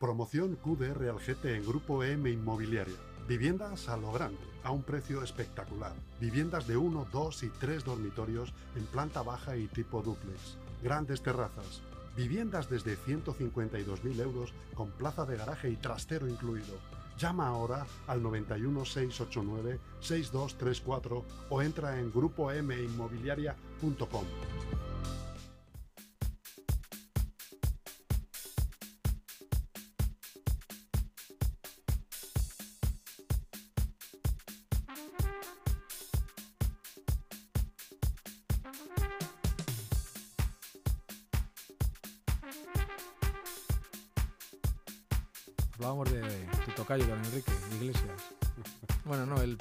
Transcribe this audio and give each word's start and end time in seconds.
Promoción 0.00 0.56
QDR 0.56 1.10
Algete 1.10 1.54
en 1.54 1.64
Grupo 1.66 2.02
M 2.02 2.30
Inmobiliaria. 2.30 2.96
Viviendas 3.28 3.90
a 3.90 3.98
lo 3.98 4.10
grande, 4.10 4.40
a 4.64 4.70
un 4.70 4.82
precio 4.82 5.22
espectacular. 5.22 5.92
Viviendas 6.18 6.66
de 6.66 6.78
1, 6.78 7.08
2 7.12 7.42
y 7.42 7.50
3 7.50 7.84
dormitorios 7.84 8.54
en 8.76 8.86
planta 8.86 9.20
baja 9.20 9.58
y 9.58 9.66
tipo 9.66 10.00
duplex. 10.00 10.56
Grandes 10.82 11.20
terrazas. 11.20 11.82
Viviendas 12.16 12.70
desde 12.70 12.96
152.000 12.96 14.22
euros 14.22 14.54
con 14.72 14.90
plaza 14.92 15.26
de 15.26 15.36
garaje 15.36 15.68
y 15.68 15.76
trastero 15.76 16.26
incluido. 16.26 16.78
Llama 17.18 17.48
ahora 17.48 17.86
al 18.06 18.22
91 18.22 18.86
689 18.86 19.80
6234 20.00 21.24
o 21.50 21.60
entra 21.60 22.00
en 22.00 22.10
grupominmobiliaria.com. 22.10 24.24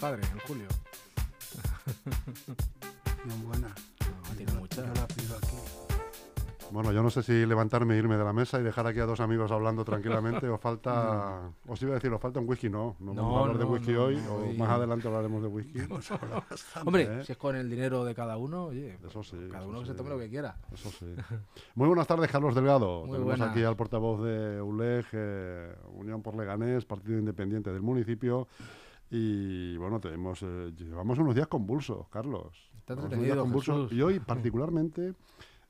padre, 0.09 0.21
el 0.33 0.39
Julio. 0.41 0.67
Bien 3.25 3.43
buena. 3.47 3.67
No, 3.67 4.35
tiene 4.35 4.51
Yo- 4.51 4.59
mucha. 4.59 4.81
Yo 4.81 4.87
la 4.93 5.07
pido 5.07 5.37
aquí. 5.37 5.47
Bueno, 6.71 6.91
yo 6.91 7.01
no 7.01 7.09
sé 7.09 7.23
si 7.23 7.47
levantarme 7.47 7.95
e 7.95 7.97
irme 7.97 8.15
de 8.15 8.23
la 8.23 8.31
mesa 8.31 8.59
y 8.59 8.63
dejar 8.63 8.85
aquí 8.85 8.99
a 8.99 9.07
dos 9.07 9.19
amigos 9.21 9.49
hablando 9.51 9.83
tranquilamente 9.83 10.47
o 10.47 10.59
falta... 10.59 11.49
Os 11.67 11.81
iba 11.81 11.91
a 11.91 11.95
decir, 11.95 12.13
os 12.13 12.21
falta 12.21 12.39
un 12.39 12.47
whisky, 12.47 12.69
no. 12.69 12.95
No, 12.99 13.11
No, 13.15 13.23
vamos 13.23 13.37
a 13.37 13.41
hablar 13.41 13.57
de 13.57 13.63
no, 13.65 13.71
whisky 13.71 13.91
no, 13.93 14.03
hoy, 14.03 14.17
no, 14.17 14.35
o 14.35 14.53
más 14.53 14.69
adelante 14.69 15.07
hablaremos 15.07 15.41
de 15.41 15.47
whisky. 15.47 15.79
Bastante. 15.89 16.27
Hombre, 16.85 17.21
¿eh? 17.21 17.25
si 17.25 17.31
es 17.31 17.39
con 17.39 17.55
el 17.55 17.67
dinero 17.71 18.05
de 18.05 18.13
cada 18.13 18.38
uno, 18.38 18.66
oye, 18.66 18.99
Eso 19.03 19.23
sí, 19.23 19.35
cada 19.49 19.63
eso 19.63 19.69
uno 19.71 19.79
que 19.79 19.88
se 19.88 19.94
tome 19.95 20.11
lo 20.11 20.19
que 20.19 20.29
quiera. 20.29 20.57
Eso 20.71 20.91
sí. 20.91 21.07
Muy 21.73 21.88
buenas 21.88 22.05
tardes, 22.05 22.29
Carlos 22.31 22.53
Delgado. 22.53 22.99
Muy 22.99 23.13
Tenemos 23.13 23.25
buenas. 23.25 23.49
aquí 23.49 23.63
al 23.63 23.75
portavoz 23.75 24.23
de 24.23 24.61
ULEG, 24.61 25.05
eh, 25.13 25.75
Unión 25.95 26.21
por 26.21 26.35
Leganés, 26.35 26.85
Partido 26.85 27.17
Independiente 27.17 27.71
del 27.73 27.81
municipio. 27.81 28.47
Y 29.09 29.75
bueno, 29.77 29.99
tenemos, 29.99 30.41
eh, 30.43 30.71
llevamos 30.75 31.17
unos 31.17 31.33
días 31.35 31.47
convulsos, 31.47 32.07
Carlos. 32.09 32.69
Está 32.77 32.93
entretenido, 32.93 33.35
convulsos. 33.41 33.91
Y 33.91 34.01
hoy, 34.01 34.19
particularmente, 34.19 35.16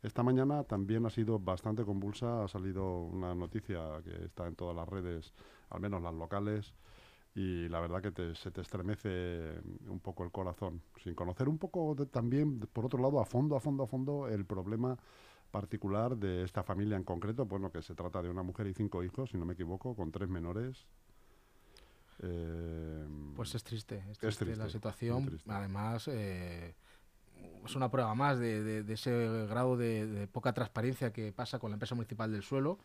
esta 0.03 0.23
mañana 0.23 0.63
también 0.65 1.05
ha 1.05 1.09
sido 1.09 1.39
bastante 1.39 1.85
convulsa. 1.85 2.43
Ha 2.43 2.47
salido 2.47 3.03
una 3.03 3.33
noticia 3.35 4.01
que 4.03 4.25
está 4.25 4.47
en 4.47 4.55
todas 4.55 4.75
las 4.75 4.87
redes, 4.89 5.33
al 5.69 5.79
menos 5.79 6.01
las 6.01 6.13
locales. 6.13 6.73
Y 7.35 7.69
la 7.69 7.79
verdad 7.79 8.01
que 8.01 8.11
te- 8.11 8.35
se 8.35 8.51
te 8.51 8.59
estremece 8.61 9.61
un 9.87 9.99
poco 10.01 10.23
el 10.23 10.31
corazón, 10.31 10.81
sin 11.01 11.13
conocer 11.15 11.47
un 11.47 11.57
poco 11.59 11.95
de- 11.95 12.07
también, 12.07 12.59
por 12.59 12.85
otro 12.85 12.99
lado, 13.01 13.19
a 13.21 13.25
fondo, 13.25 13.55
a 13.55 13.59
fondo, 13.61 13.83
a 13.83 13.87
fondo, 13.87 14.27
el 14.27 14.45
problema 14.45 14.97
particular 15.51 16.17
de 16.17 16.43
esta 16.43 16.63
familia 16.63 16.97
en 16.97 17.03
concreto, 17.03 17.45
bueno, 17.45 17.71
que 17.71 17.81
se 17.81 17.95
trata 17.95 18.21
de 18.21 18.29
una 18.29 18.43
mujer 18.43 18.67
y 18.67 18.73
cinco 18.73 19.03
hijos, 19.03 19.29
si 19.29 19.37
no 19.37 19.45
me 19.45 19.53
equivoco, 19.53 19.95
con 19.95 20.11
tres 20.11 20.27
menores. 20.27 20.87
Eh, 22.21 23.05
Pues 23.35 23.55
es 23.55 23.63
triste, 23.63 24.03
es 24.11 24.21
Es 24.23 24.37
triste, 24.37 24.55
la 24.57 24.69
situación. 24.69 25.25
triste. 25.25 25.51
Además, 25.51 26.07
eh, 26.09 26.75
es 27.65 27.75
una 27.75 27.89
prueba 27.89 28.13
más 28.15 28.37
de, 28.37 28.63
de- 28.63 28.83
de 28.83 28.93
ese 28.93 29.45
grado 29.47 29.77
de, 29.77 30.05
de 30.05 30.27
poca 30.27 30.53
transparencia 30.53 31.11
que 31.13 31.31
pasa 31.31 31.59
con 31.59 31.71
la 31.71 31.75
empresa 31.75 31.95
municipal 31.95 32.31
del 32.31 32.43
suelo, 32.43 32.79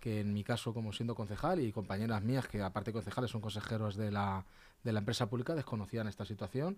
que 0.00 0.20
en 0.20 0.34
mi 0.34 0.44
caso, 0.44 0.74
como 0.74 0.92
siendo 0.92 1.14
concejal 1.14 1.60
y 1.60 1.72
compañeras 1.72 2.22
mías, 2.22 2.46
que 2.46 2.62
aparte 2.62 2.90
de 2.90 2.94
concejales 2.94 3.30
son 3.30 3.40
consejeros 3.40 3.96
de 3.96 4.10
la, 4.10 4.44
de 4.82 4.92
la 4.92 4.98
empresa 4.98 5.30
pública, 5.30 5.54
desconocían 5.54 6.06
esta 6.08 6.26
situación 6.26 6.76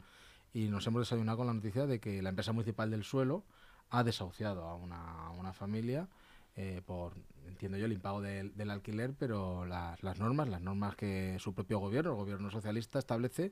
y 0.54 0.68
nos 0.68 0.86
hemos 0.86 1.00
desayunado 1.00 1.38
con 1.38 1.48
la 1.48 1.54
noticia 1.54 1.86
de 1.86 1.98
que 1.98 2.22
la 2.22 2.28
empresa 2.28 2.52
municipal 2.52 2.90
del 2.90 3.02
suelo 3.02 3.42
ha 3.90 4.05
desahuciado 4.05 4.64
a 4.68 4.77
una, 4.77 5.27
a 5.27 5.30
una 5.30 5.52
familia 5.52 6.08
eh, 6.56 6.80
por, 6.86 7.12
entiendo 7.46 7.77
yo, 7.77 7.84
el 7.84 7.92
impago 7.92 8.22
del, 8.22 8.56
del 8.56 8.70
alquiler, 8.70 9.12
pero 9.18 9.67
las, 9.67 10.02
las 10.02 10.18
normas, 10.18 10.48
las 10.48 10.61
normas 10.61 10.96
que 10.96 11.36
su 11.39 11.52
propio 11.55 11.78
gobierno, 11.78 12.12
el 12.12 12.17
gobierno 12.17 12.50
socialista, 12.50 12.98
establece 12.98 13.50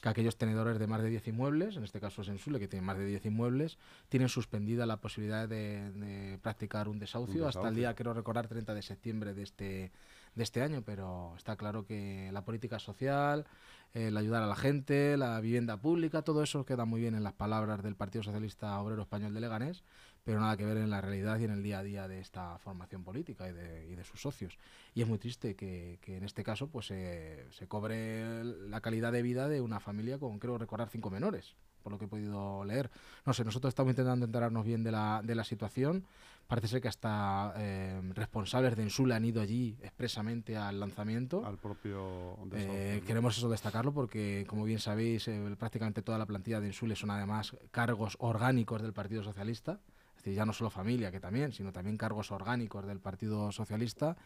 que 0.00 0.08
aquellos 0.08 0.36
tenedores 0.36 0.78
de 0.78 0.86
más 0.86 1.02
de 1.02 1.10
10 1.10 1.28
inmuebles, 1.28 1.76
en 1.76 1.84
este 1.84 2.00
caso 2.00 2.22
es 2.22 2.28
Ensule, 2.28 2.58
que 2.58 2.68
tiene 2.68 2.84
más 2.84 2.96
de 2.96 3.06
10 3.06 3.26
inmuebles, 3.26 3.78
tienen 4.08 4.28
suspendida 4.28 4.86
la 4.86 4.96
posibilidad 4.98 5.48
de, 5.48 5.90
de 5.92 6.38
practicar 6.38 6.88
un 6.88 6.98
desahucio, 6.98 7.46
hasta 7.46 7.60
el 7.60 7.64
desahucio. 7.64 7.80
día, 7.80 7.94
quiero 7.94 8.14
recordar, 8.14 8.48
30 8.48 8.74
de 8.74 8.82
septiembre 8.82 9.34
de 9.34 9.42
este, 9.42 9.92
de 10.34 10.42
este 10.42 10.62
año, 10.62 10.82
pero 10.84 11.34
está 11.36 11.56
claro 11.56 11.84
que 11.84 12.30
la 12.32 12.44
política 12.44 12.78
social, 12.78 13.46
el 13.94 14.16
ayudar 14.16 14.42
a 14.42 14.46
la 14.46 14.56
gente, 14.56 15.16
la 15.16 15.40
vivienda 15.40 15.78
pública, 15.78 16.22
todo 16.22 16.42
eso 16.42 16.64
queda 16.66 16.84
muy 16.84 17.00
bien 17.00 17.14
en 17.14 17.24
las 17.24 17.32
palabras 17.32 17.82
del 17.82 17.96
Partido 17.96 18.22
Socialista 18.22 18.78
Obrero 18.80 19.02
Español 19.02 19.32
de 19.32 19.40
Leganés, 19.40 19.82
pero 20.26 20.40
nada 20.40 20.56
que 20.56 20.64
ver 20.64 20.76
en 20.78 20.90
la 20.90 21.00
realidad 21.00 21.38
y 21.38 21.44
en 21.44 21.52
el 21.52 21.62
día 21.62 21.78
a 21.78 21.82
día 21.84 22.08
de 22.08 22.18
esta 22.18 22.58
formación 22.58 23.04
política 23.04 23.48
y 23.48 23.52
de, 23.52 23.86
y 23.88 23.94
de 23.94 24.02
sus 24.02 24.20
socios. 24.20 24.58
Y 24.92 25.02
es 25.02 25.06
muy 25.06 25.18
triste 25.18 25.54
que, 25.54 26.00
que 26.02 26.16
en 26.16 26.24
este 26.24 26.42
caso 26.42 26.66
pues 26.66 26.90
eh, 26.90 27.46
se 27.50 27.68
cobre 27.68 28.42
la 28.42 28.80
calidad 28.80 29.12
de 29.12 29.22
vida 29.22 29.48
de 29.48 29.60
una 29.60 29.78
familia 29.78 30.18
con, 30.18 30.40
creo 30.40 30.58
recordar, 30.58 30.88
cinco 30.88 31.10
menores, 31.10 31.54
por 31.84 31.92
lo 31.92 31.98
que 32.00 32.06
he 32.06 32.08
podido 32.08 32.64
leer. 32.64 32.90
No 33.24 33.34
sé, 33.34 33.44
nosotros 33.44 33.70
estamos 33.70 33.92
intentando 33.92 34.26
enterarnos 34.26 34.64
bien 34.64 34.82
de 34.82 34.90
la, 34.90 35.20
de 35.22 35.36
la 35.36 35.44
situación. 35.44 36.04
Parece 36.48 36.66
ser 36.66 36.80
que 36.80 36.88
hasta 36.88 37.54
eh, 37.56 38.00
responsables 38.12 38.74
de 38.76 38.82
Ensule 38.82 39.14
han 39.14 39.24
ido 39.24 39.40
allí 39.40 39.76
expresamente 39.80 40.56
al 40.56 40.80
lanzamiento. 40.80 41.46
al 41.46 41.58
propio 41.58 42.36
Eh, 42.52 43.02
queremos 43.06 43.38
eso 43.38 43.48
destacarlo 43.48 43.92
porque, 43.92 44.44
como 44.48 44.64
bien 44.64 44.80
sabéis, 44.80 45.30
prácticamente 45.56 46.02
toda 46.02 46.18
la 46.18 46.26
plantilla 46.26 46.60
de 46.60 46.66
Insule 46.66 46.96
son 46.96 47.10
además 47.10 47.56
cargos 47.70 48.16
orgánicos 48.18 48.82
del 48.82 48.92
Partido 48.92 49.22
Socialista. 49.22 49.78
Decir, 50.26 50.36
ya 50.36 50.44
no 50.44 50.52
solo 50.52 50.70
familia, 50.70 51.12
que 51.12 51.20
también, 51.20 51.52
sino 51.52 51.72
también 51.72 51.96
cargos 51.96 52.32
orgánicos 52.32 52.84
del 52.84 52.98
Partido 52.98 53.52
Socialista. 53.52 54.16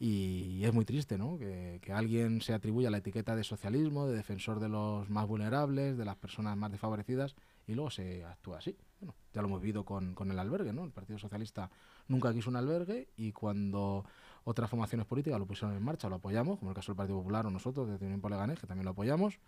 Y, 0.00 0.64
es 0.64 0.74
muy 0.74 0.84
triste, 0.84 1.16
¿no? 1.16 1.38
Que, 1.38 1.78
que 1.80 1.92
alguien 1.92 2.40
se 2.40 2.52
atribuya 2.52 2.90
la 2.90 2.98
etiqueta 2.98 3.36
de 3.36 3.44
socialismo, 3.44 4.08
de 4.08 4.16
defensor 4.16 4.58
de 4.58 4.68
los 4.68 5.08
más 5.08 5.28
vulnerables, 5.28 5.96
de 5.96 6.04
las 6.04 6.16
personas 6.16 6.56
más 6.56 6.72
desfavorecidas, 6.72 7.36
y 7.68 7.74
luego 7.74 7.90
se 7.90 8.24
actúa 8.24 8.58
así. 8.58 8.76
Bueno, 8.98 9.14
ya 9.32 9.40
lo 9.42 9.46
hemos 9.46 9.60
vivido 9.60 9.84
con, 9.84 10.14
con 10.14 10.32
el 10.32 10.38
albergue, 10.40 10.72
¿no? 10.72 10.84
El 10.84 10.90
Partido 10.90 11.18
Socialista 11.20 11.70
nunca 12.08 12.32
quiso 12.32 12.50
un 12.50 12.56
albergue 12.56 13.08
y 13.16 13.30
cuando 13.30 14.04
otras 14.44 14.68
formaciones 14.68 15.06
políticas 15.06 15.38
lo 15.38 15.46
pusieron 15.46 15.76
en 15.76 15.82
marcha, 15.82 16.08
lo 16.08 16.16
apoyamos, 16.16 16.58
como 16.58 16.72
el 16.72 16.74
caso 16.74 16.92
del 16.92 16.96
Partido 16.96 17.18
Popular 17.18 17.46
o 17.46 17.50
nosotros, 17.50 17.88
desde 17.88 18.06
Unión 18.06 18.20
por 18.20 18.30
Leganés, 18.30 18.58
que 18.58 18.66
también 18.66 18.84
lo 18.84 18.90
apoyamos. 18.90 19.38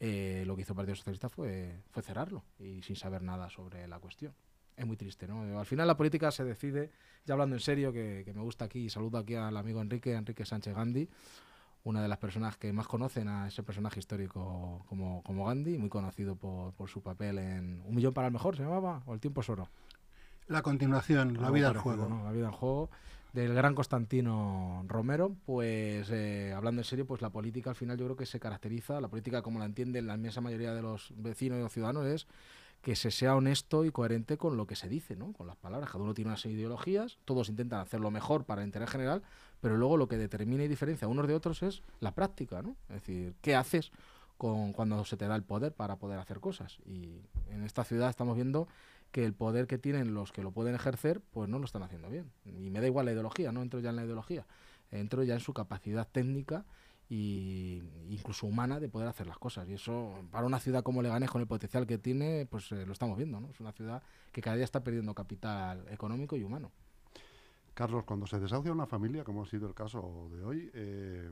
eh, 0.00 0.44
lo 0.46 0.56
que 0.56 0.62
hizo 0.62 0.72
el 0.72 0.76
Partido 0.76 0.96
Socialista 0.96 1.28
fue, 1.28 1.82
fue 1.90 2.02
cerrarlo 2.02 2.42
y 2.58 2.82
sin 2.82 2.96
saber 2.96 3.22
nada 3.22 3.50
sobre 3.50 3.86
la 3.86 4.00
cuestión. 4.00 4.34
Es 4.76 4.86
muy 4.86 4.96
triste, 4.96 5.26
¿no? 5.26 5.58
Al 5.58 5.66
final 5.66 5.86
la 5.86 5.96
política 5.96 6.30
se 6.30 6.44
decide, 6.44 6.90
ya 7.24 7.34
hablando 7.34 7.56
en 7.56 7.60
serio, 7.60 7.92
que, 7.92 8.22
que 8.24 8.32
me 8.32 8.40
gusta 8.40 8.64
aquí, 8.64 8.84
y 8.84 8.90
saludo 8.90 9.18
aquí 9.18 9.34
al 9.34 9.56
amigo 9.56 9.80
Enrique, 9.80 10.14
Enrique 10.14 10.44
Sánchez 10.44 10.74
Gandhi, 10.74 11.08
una 11.84 12.00
de 12.00 12.08
las 12.08 12.18
personas 12.18 12.56
que 12.56 12.72
más 12.72 12.86
conocen 12.86 13.28
a 13.28 13.48
ese 13.48 13.62
personaje 13.62 13.98
histórico 13.98 14.84
como, 14.88 15.22
como 15.24 15.46
Gandhi, 15.46 15.78
muy 15.78 15.88
conocido 15.88 16.36
por, 16.36 16.72
por 16.74 16.88
su 16.88 17.02
papel 17.02 17.38
en 17.38 17.82
Un 17.86 17.94
millón 17.94 18.14
para 18.14 18.28
el 18.28 18.32
mejor, 18.32 18.56
¿se 18.56 18.62
llamaba? 18.62 19.02
¿O 19.06 19.14
El 19.14 19.20
tiempo 19.20 19.40
es 19.40 19.48
oro? 19.48 19.68
La 20.46 20.62
continuación, 20.62 21.40
la 21.40 21.50
vida 21.50 21.68
parecido, 21.68 21.82
juego. 21.82 22.08
¿no? 22.08 22.24
La 22.24 22.32
vida 22.32 22.46
en 22.46 22.52
juego 22.52 22.90
del 23.32 23.54
gran 23.54 23.74
Constantino 23.74 24.84
Romero, 24.86 25.34
pues 25.46 26.10
eh, 26.10 26.52
hablando 26.54 26.82
en 26.82 26.84
serio, 26.84 27.06
pues 27.06 27.22
la 27.22 27.30
política 27.30 27.70
al 27.70 27.76
final 27.76 27.96
yo 27.96 28.04
creo 28.04 28.16
que 28.16 28.26
se 28.26 28.38
caracteriza, 28.38 29.00
la 29.00 29.08
política 29.08 29.42
como 29.42 29.58
la 29.58 29.64
entienden 29.64 30.06
la 30.06 30.14
inmensa 30.14 30.40
mayoría 30.40 30.74
de 30.74 30.82
los 30.82 31.12
vecinos 31.16 31.58
y 31.58 31.62
los 31.62 31.72
ciudadanos 31.72 32.06
es 32.06 32.26
que 32.82 32.96
se 32.96 33.12
sea 33.12 33.36
honesto 33.36 33.84
y 33.84 33.92
coherente 33.92 34.36
con 34.36 34.56
lo 34.56 34.66
que 34.66 34.74
se 34.74 34.88
dice, 34.88 35.14
¿no? 35.14 35.32
Con 35.32 35.46
las 35.46 35.56
palabras. 35.56 35.90
Cada 35.90 36.02
uno 36.02 36.14
tiene 36.14 36.30
unas 36.30 36.44
ideologías, 36.44 37.18
todos 37.24 37.48
intentan 37.48 37.80
hacer 37.80 38.00
lo 38.00 38.10
mejor 38.10 38.44
para 38.44 38.62
el 38.62 38.68
interés 38.68 38.90
general, 38.90 39.22
pero 39.60 39.76
luego 39.76 39.96
lo 39.96 40.08
que 40.08 40.18
determina 40.18 40.64
y 40.64 40.68
diferencia 40.68 41.06
a 41.06 41.08
unos 41.08 41.28
de 41.28 41.34
otros 41.34 41.62
es 41.62 41.82
la 42.00 42.12
práctica, 42.12 42.60
¿no? 42.60 42.76
Es 42.88 42.96
decir, 42.96 43.34
¿qué 43.40 43.54
haces 43.54 43.92
con, 44.36 44.72
cuando 44.72 45.04
se 45.04 45.16
te 45.16 45.28
da 45.28 45.36
el 45.36 45.44
poder 45.44 45.72
para 45.72 45.96
poder 45.96 46.18
hacer 46.18 46.40
cosas? 46.40 46.78
Y 46.84 47.20
en 47.50 47.62
esta 47.62 47.84
ciudad 47.84 48.10
estamos 48.10 48.34
viendo 48.34 48.66
que 49.12 49.24
el 49.24 49.32
poder 49.32 49.68
que 49.68 49.78
tienen 49.78 50.12
los 50.12 50.32
que 50.32 50.42
lo 50.42 50.50
pueden 50.50 50.74
ejercer, 50.74 51.20
pues 51.20 51.48
no 51.48 51.60
lo 51.60 51.66
están 51.66 51.84
haciendo 51.84 52.10
bien. 52.10 52.32
Y 52.44 52.70
me 52.70 52.80
da 52.80 52.86
igual 52.88 53.06
la 53.06 53.12
ideología, 53.12 53.52
no 53.52 53.62
entro 53.62 53.78
ya 53.78 53.90
en 53.90 53.96
la 53.96 54.04
ideología, 54.04 54.44
entro 54.90 55.22
ya 55.22 55.34
en 55.34 55.40
su 55.40 55.52
capacidad 55.52 56.08
técnica 56.10 56.64
y 57.14 57.82
incluso 58.08 58.46
humana 58.46 58.80
de 58.80 58.88
poder 58.88 59.06
hacer 59.06 59.26
las 59.26 59.36
cosas. 59.36 59.68
Y 59.68 59.74
eso, 59.74 60.14
para 60.30 60.46
una 60.46 60.58
ciudad 60.58 60.82
como 60.82 61.02
Leganés, 61.02 61.30
con 61.30 61.42
el 61.42 61.46
potencial 61.46 61.86
que 61.86 61.98
tiene, 61.98 62.46
pues 62.50 62.72
eh, 62.72 62.86
lo 62.86 62.92
estamos 62.94 63.18
viendo, 63.18 63.38
¿no? 63.38 63.50
Es 63.50 63.60
una 63.60 63.72
ciudad 63.72 64.02
que 64.32 64.40
cada 64.40 64.56
día 64.56 64.64
está 64.64 64.82
perdiendo 64.82 65.14
capital 65.14 65.84
económico 65.90 66.36
y 66.36 66.42
humano. 66.42 66.72
Carlos, 67.74 68.04
cuando 68.04 68.26
se 68.26 68.38
desahucia 68.40 68.72
una 68.72 68.86
familia, 68.86 69.24
como 69.24 69.42
ha 69.42 69.46
sido 69.46 69.66
el 69.68 69.74
caso 69.74 70.28
de 70.32 70.42
hoy, 70.44 70.70
eh, 70.74 71.30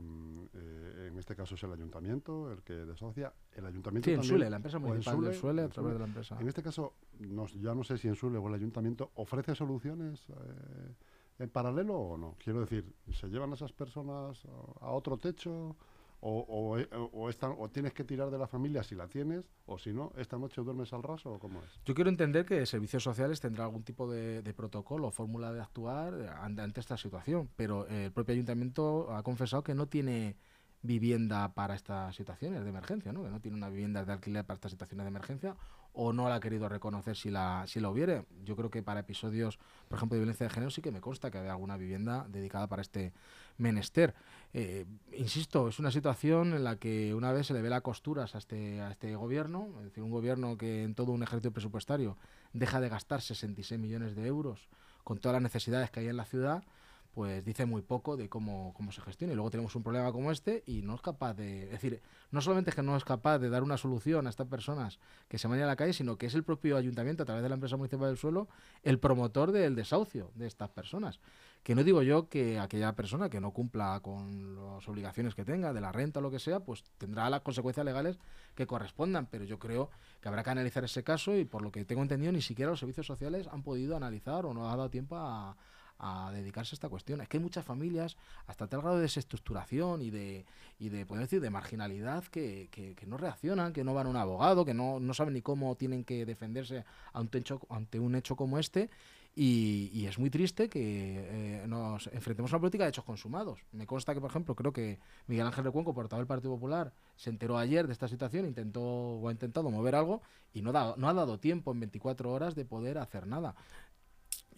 eh, 0.54 1.08
en 1.10 1.18
este 1.18 1.34
caso 1.34 1.54
es 1.54 1.62
el 1.62 1.72
ayuntamiento 1.72 2.50
el 2.52 2.62
que 2.62 2.72
desahucia. 2.74 3.32
El 3.52 3.64
ayuntamiento 3.64 4.04
Sí, 4.06 4.12
en 4.12 4.16
también- 4.20 4.34
Sule, 4.36 4.50
la 4.50 4.56
empresa 4.56 4.76
en 4.76 4.82
municipal 4.82 5.34
Sule, 5.34 5.62
a 5.62 5.64
en 5.64 5.70
través 5.70 5.74
Sule. 5.74 5.92
de 5.94 5.98
la 5.98 6.04
empresa. 6.06 6.36
En 6.40 6.48
este 6.48 6.62
caso, 6.62 6.94
no, 7.20 7.46
ya 7.46 7.74
no 7.74 7.84
sé 7.84 7.96
si 7.96 8.08
en 8.08 8.16
Sule 8.16 8.36
o 8.38 8.48
el 8.48 8.54
ayuntamiento 8.54 9.12
ofrece 9.14 9.54
soluciones 9.54 10.28
eh, 10.28 10.94
en 11.40 11.48
paralelo 11.50 11.94
o 11.98 12.16
no? 12.16 12.37
Quiero 12.38 12.60
decir, 12.60 12.94
¿se 13.12 13.28
llevan 13.28 13.52
esas 13.52 13.72
personas 13.72 14.44
a, 14.44 14.87
a 14.87 14.90
otro 14.92 15.16
techo? 15.16 15.76
O, 16.22 16.44
o, 16.46 16.78
eh, 16.78 16.87
o, 16.92 17.31
o 17.58 17.70
tienes 17.70 17.94
que 17.94 18.04
tirar 18.04 18.31
de 18.31 18.37
la 18.37 18.46
familia 18.46 18.82
si 18.82 18.94
la 18.94 19.08
tienes, 19.08 19.48
o 19.64 19.78
si 19.78 19.94
no, 19.94 20.12
esta 20.19 20.37
noche 20.37 20.60
duermes 20.60 20.92
al 20.92 21.02
raso, 21.02 21.32
o 21.32 21.38
cómo 21.38 21.62
es. 21.62 21.81
Yo 21.87 21.94
quiero 21.94 22.10
entender 22.10 22.44
que 22.44 22.66
Servicios 22.66 23.02
Sociales 23.02 23.40
tendrá 23.40 23.64
algún 23.64 23.84
tipo 23.84 24.10
de, 24.10 24.42
de 24.42 24.52
protocolo 24.52 25.10
fórmula 25.10 25.50
de 25.50 25.62
actuar 25.62 26.12
eh, 26.12 26.28
ante, 26.28 26.60
ante 26.60 26.81
esta 26.81 26.98
situación, 26.98 27.48
pero 27.56 27.88
eh, 27.88 28.06
el 28.06 28.12
propio 28.12 28.34
ayuntamiento 28.34 29.10
ha 29.14 29.22
confesado 29.22 29.64
que 29.64 29.75
no 29.75 29.87
tiene 29.87 30.37
vivienda 30.82 31.54
para 31.54 31.75
estas 31.75 32.14
situaciones 32.14 32.64
de 32.64 32.69
emergencia, 32.69 33.12
¿no? 33.12 33.22
que 33.22 33.31
no 33.31 33.40
tiene 33.40 33.56
una 33.56 33.69
vivienda 33.69 34.04
de 34.04 34.12
alquiler 34.12 34.44
para 34.44 34.56
estas 34.56 34.72
situaciones 34.72 35.04
de 35.04 35.08
emergencia 35.08 35.56
o 35.92 36.12
no 36.12 36.28
la 36.28 36.37
ha 36.37 36.40
querido 36.40 36.69
reconocer 36.69 37.16
si 37.16 37.31
la, 37.31 37.64
si 37.66 37.81
la 37.81 37.90
hubiere. 37.90 38.25
Yo 38.44 38.56
creo 38.56 38.70
que 38.70 38.82
para 38.82 39.00
episodios, 39.00 39.58
por 39.88 39.96
ejemplo, 39.96 40.14
de 40.14 40.20
violencia 40.20 40.46
de 40.46 40.50
género 40.50 40.70
sí 40.70 40.82
que 40.82 40.92
me 40.92 41.00
consta 41.00 41.31
que 41.31 41.38
había 41.38 41.52
alguna 41.52 41.76
vivienda 41.76 42.26
dedicada 42.28 42.66
para 42.69 42.82
este 42.82 43.12
menester. 43.58 44.14
Eh, 44.52 44.87
insisto, 45.12 45.69
es 45.69 45.78
una 45.78 45.90
situación 45.90 46.54
en 46.54 46.64
la 46.64 46.76
que 46.76 47.14
una 47.14 47.32
vez 47.32 47.46
se 47.46 47.54
le 47.54 47.62
ve 47.62 47.70
las 47.70 47.82
costuras 47.82 48.34
a 48.34 48.38
este, 48.38 48.81
a 48.81 48.90
este 48.90 49.14
gobierno, 49.16 49.69
es 49.78 49.84
decir, 49.84 50.02
un 50.02 50.10
gobierno 50.10 50.56
que 50.56 50.84
en 50.84 50.94
todo 50.94 51.12
un 51.12 51.22
ejercicio 51.22 51.52
presupuestario 51.52 52.16
deja 52.52 52.81
de 52.81 52.88
gastar 52.88 53.20
66 53.22 53.81
millones 53.81 54.16
de 54.16 54.26
euros 54.26 54.69
con 55.04 55.19
todas 55.19 55.34
las 55.34 55.42
necesidades 55.42 55.90
que 55.90 56.00
hay 56.00 56.08
en 56.08 56.16
la 56.16 56.25
ciudad, 56.25 56.62
pues 57.12 57.44
dice 57.44 57.66
muy 57.66 57.82
poco 57.82 58.16
de 58.16 58.28
cómo, 58.28 58.72
cómo 58.74 58.92
se 58.92 59.00
gestiona. 59.00 59.32
Y 59.32 59.36
luego 59.36 59.50
tenemos 59.50 59.74
un 59.74 59.82
problema 59.82 60.12
como 60.12 60.30
este 60.30 60.62
y 60.66 60.82
no 60.82 60.94
es 60.94 61.00
capaz 61.00 61.34
de... 61.34 61.64
Es 61.64 61.70
decir, 61.72 62.00
no 62.30 62.40
solamente 62.40 62.70
es 62.70 62.76
que 62.76 62.82
no 62.82 62.96
es 62.96 63.04
capaz 63.04 63.38
de 63.38 63.50
dar 63.50 63.62
una 63.62 63.76
solución 63.76 64.26
a 64.26 64.30
estas 64.30 64.46
personas 64.46 65.00
que 65.28 65.38
se 65.38 65.48
van 65.48 65.60
a 65.60 65.66
la 65.66 65.76
calle, 65.76 65.92
sino 65.92 66.16
que 66.16 66.26
es 66.26 66.34
el 66.34 66.44
propio 66.44 66.76
ayuntamiento, 66.76 67.24
a 67.24 67.26
través 67.26 67.42
de 67.42 67.48
la 67.48 67.56
empresa 67.56 67.76
municipal 67.76 68.08
del 68.08 68.16
suelo, 68.16 68.48
el 68.82 68.98
promotor 68.98 69.50
del 69.50 69.74
desahucio 69.74 70.30
de 70.34 70.46
estas 70.46 70.70
personas. 70.70 71.18
Que 71.64 71.74
no 71.74 71.84
digo 71.84 72.02
yo 72.02 72.28
que 72.28 72.58
aquella 72.58 72.94
persona 72.94 73.28
que 73.28 73.40
no 73.40 73.50
cumpla 73.50 74.00
con 74.00 74.54
las 74.54 74.88
obligaciones 74.88 75.34
que 75.34 75.44
tenga, 75.44 75.72
de 75.72 75.80
la 75.80 75.92
renta 75.92 76.20
o 76.20 76.22
lo 76.22 76.30
que 76.30 76.38
sea, 76.38 76.60
pues 76.60 76.84
tendrá 76.96 77.28
las 77.28 77.42
consecuencias 77.42 77.84
legales 77.84 78.18
que 78.54 78.66
correspondan. 78.66 79.26
Pero 79.26 79.44
yo 79.44 79.58
creo 79.58 79.90
que 80.20 80.28
habrá 80.28 80.42
que 80.42 80.50
analizar 80.50 80.84
ese 80.84 81.02
caso 81.02 81.36
y 81.36 81.44
por 81.44 81.60
lo 81.62 81.72
que 81.72 81.84
tengo 81.84 82.02
entendido, 82.02 82.32
ni 82.32 82.40
siquiera 82.40 82.70
los 82.70 82.80
servicios 82.80 83.06
sociales 83.06 83.48
han 83.48 83.62
podido 83.62 83.96
analizar 83.96 84.46
o 84.46 84.54
no 84.54 84.70
ha 84.70 84.76
dado 84.76 84.88
tiempo 84.88 85.16
a, 85.16 85.56
a 86.00 86.31
dedicarse 86.32 86.75
a 86.75 86.76
esta 86.76 86.88
cuestión. 86.88 87.20
Es 87.20 87.29
que 87.29 87.37
hay 87.37 87.43
muchas 87.43 87.64
familias, 87.64 88.17
hasta 88.47 88.67
tal 88.67 88.81
grado 88.81 88.97
de 88.97 89.02
desestructuración 89.02 90.02
y 90.02 90.11
de, 90.11 90.47
y 90.79 90.88
de 90.88 91.05
poder 91.06 91.25
decir, 91.25 91.41
de 91.41 91.50
marginalidad, 91.50 92.25
que, 92.25 92.69
que, 92.70 93.06
no 93.06 93.17
reaccionan, 93.17 93.73
que 93.73 93.85
no 93.85 93.94
van 93.94 94.06
a 94.06 94.11
un 94.11 94.17
abogado, 94.17 94.64
que 94.64 94.75
no, 94.75 94.99
no 94.99 95.14
saben 95.14 95.35
ni 95.35 95.43
cómo 95.43 95.76
tienen 95.76 96.05
que 96.05 96.25
defenderse 96.25 96.85
ante 97.12 97.38
un 97.38 97.41
hecho, 97.43 97.61
ante 97.69 98.00
un 98.00 98.14
hecho 98.14 98.35
como 98.35 98.58
este. 98.58 98.91
Y, 99.37 99.91
y 99.94 100.06
es 100.06 100.19
muy 100.19 100.29
triste 100.29 100.69
que 100.69 100.81
eh, 100.82 101.64
nos 101.69 102.08
enfrentemos 102.08 102.52
a 102.52 102.56
una 102.56 102.62
política 102.62 102.85
de 102.85 102.91
hechos 102.91 103.05
consumados. 103.05 103.61
Me 103.70 103.87
consta 103.87 104.12
que, 104.12 104.20
por 104.20 104.31
ejemplo, 104.31 104.56
creo 104.56 104.73
que 104.73 104.99
Miguel 105.29 105.47
Ángel 105.47 105.64
Recuenco, 105.64 105.94
portavoz 105.94 106.23
del 106.23 106.26
Partido 106.26 106.55
Popular, 106.55 106.93
se 107.14 107.31
enteró 107.31 107.56
ayer 107.56 107.87
de 107.87 107.93
esta 107.93 108.08
situación, 108.08 108.44
intentó 108.44 108.82
o 108.82 109.29
ha 109.29 109.32
intentado 109.32 109.70
mover 109.70 109.94
algo 109.94 110.20
y 110.52 110.62
no, 110.62 110.73
da, 110.73 110.94
no 110.97 111.08
ha 111.08 111.14
dado 111.14 111.38
tiempo 111.38 111.70
en 111.70 111.79
24 111.79 112.32
horas 112.32 112.56
de 112.56 112.64
poder 112.64 112.99
hacer 112.99 113.29
nada. 113.29 113.55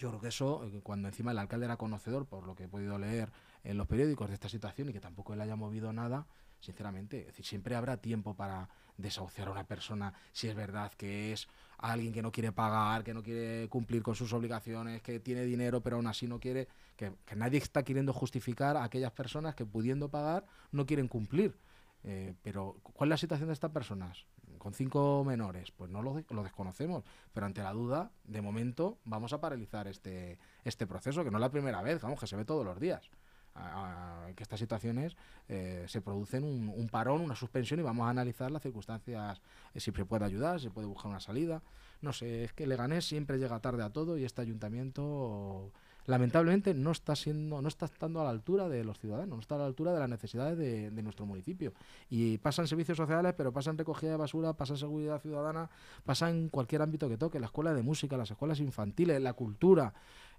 Yo 0.03 0.09
creo 0.09 0.21
que 0.21 0.29
eso, 0.29 0.65
eh, 0.65 0.81
cuando 0.83 1.07
encima 1.07 1.31
el 1.31 1.39
alcalde 1.39 1.67
era 1.67 1.77
conocedor, 1.77 2.27
por 2.27 2.45
lo 2.45 2.57
que 2.57 2.65
he 2.65 2.69
podido 2.69 2.99
leer 2.99 3.31
en 3.63 3.79
los 3.79 3.87
periódicos 3.87 4.27
de 4.27 4.35
esta 4.35 4.49
situación 4.49 4.89
y 4.89 4.93
que 4.93 4.99
tampoco 4.99 5.33
él 5.33 5.41
haya 5.41 5.55
movido 5.55 5.93
nada, 5.93 6.27
sinceramente, 6.59 7.29
siempre 7.41 7.77
habrá 7.77 7.99
tiempo 7.99 8.35
para 8.35 8.69
desahuciar 8.97 9.47
a 9.47 9.53
una 9.53 9.63
persona 9.63 10.13
si 10.33 10.49
es 10.49 10.57
verdad 10.57 10.91
que 10.97 11.33
es 11.33 11.47
alguien 11.79 12.13
que 12.13 12.21
no 12.21 12.33
quiere 12.33 12.51
pagar, 12.51 13.05
que 13.05 13.15
no 13.15 13.23
quiere 13.23 13.69
cumplir 13.69 14.03
con 14.03 14.17
sus 14.17 14.33
obligaciones, 14.33 15.03
que 15.03 15.21
tiene 15.21 15.45
dinero 15.45 15.81
pero 15.83 15.95
aún 15.97 16.09
así 16.09 16.27
no 16.27 16.41
quiere, 16.41 16.67
que, 16.97 17.13
que 17.25 17.37
nadie 17.37 17.59
está 17.59 17.85
queriendo 17.85 18.13
justificar 18.13 18.77
a 18.77 18.83
aquellas 18.83 19.13
personas 19.13 19.55
que 19.55 19.65
pudiendo 19.65 20.09
pagar 20.09 20.45
no 20.73 20.85
quieren 20.85 21.07
cumplir. 21.07 21.57
Eh, 22.05 22.35
pero, 22.43 22.77
¿cuál 22.83 23.09
es 23.09 23.11
la 23.11 23.17
situación 23.17 23.49
de 23.49 23.53
estas 23.55 23.71
personas? 23.71 24.27
Con 24.59 24.75
cinco 24.75 25.25
menores, 25.25 25.71
pues 25.73 25.91
no 25.91 26.03
lo, 26.03 26.23
lo 26.31 26.43
desconocemos, 26.43 27.05
pero 27.33 27.47
ante 27.47 27.63
la 27.63 27.73
duda, 27.73 28.11
de 28.25 28.41
momento, 28.43 28.99
vamos 29.05 29.33
a 29.33 29.41
paralizar 29.41 29.87
este, 29.89 30.39
este 30.65 30.87
proceso, 30.87 31.25
que 31.25 31.31
no 31.31 31.39
es 31.39 31.43
la 31.43 31.51
primera 31.51 31.83
vez, 31.83 32.01
vamos, 32.01 32.21
que 32.21 32.27
se 32.27 32.37
ve 32.37 32.45
todos 32.45 32.65
los 32.65 32.79
días. 32.79 33.11
a- 33.55 34.31
que 34.35 34.43
estas 34.43 34.59
situaciones 34.61 35.15
eh, 35.49 35.85
se 35.87 36.01
producen 36.01 36.43
un, 36.43 36.71
un 36.75 36.89
parón, 36.89 37.21
una 37.21 37.35
suspensión 37.37 37.79
y 37.81 37.83
vamos 37.83 38.07
a 38.07 38.11
analizar 38.11 38.51
las 38.51 38.63
circunstancias, 38.63 39.43
eh, 39.75 39.81
si 39.81 39.91
se 39.93 40.05
puede 40.07 40.25
ayudar, 40.25 40.59
si 40.59 40.69
se 40.69 40.71
puede 40.71 40.87
buscar 40.87 41.11
una 41.11 41.21
salida. 41.21 41.63
No 42.01 42.13
sé, 42.15 42.45
es 42.45 42.53
que 42.55 42.67
Leganés 42.67 43.05
siempre 43.05 43.37
llega 43.39 43.61
tarde 43.61 43.83
a 43.83 43.91
todo 43.91 44.17
y 44.17 44.25
este 44.25 44.41
ayuntamiento 44.41 45.71
lamentablemente 46.07 46.75
no 46.75 46.91
está 46.91 47.17
siendo, 47.17 47.63
no 47.63 47.69
está 47.69 47.87
estando 47.87 48.21
a 48.21 48.25
la 48.25 48.31
altura 48.31 48.69
de 48.69 48.85
los 48.85 48.99
ciudadanos, 48.99 49.37
no 49.37 49.41
está 49.41 49.55
a 49.55 49.59
la 49.59 49.67
altura 49.67 49.93
de 49.93 50.01
las 50.01 50.09
necesidades 50.09 50.59
de, 50.59 50.91
de 50.91 51.03
nuestro 51.03 51.27
municipio. 51.27 51.73
Y 52.11 52.39
pasan 52.39 52.67
servicios 52.67 52.97
sociales, 52.97 53.35
pero 53.37 53.53
pasan 53.53 53.79
recogida 53.79 54.13
de 54.13 54.17
basura, 54.17 54.53
pasa 54.53 54.77
seguridad 54.77 55.21
ciudadana, 55.21 55.71
pasa 56.05 56.31
en 56.31 56.49
cualquier 56.49 56.83
ámbito 56.83 57.09
que 57.09 57.17
toque, 57.17 57.41
la 57.41 57.47
escuela 57.47 57.75
de 57.75 57.83
música, 57.83 58.17
las 58.17 58.31
escuelas 58.31 58.61
infantiles, 58.61 59.21
la 59.21 59.33
cultura, 59.33 59.93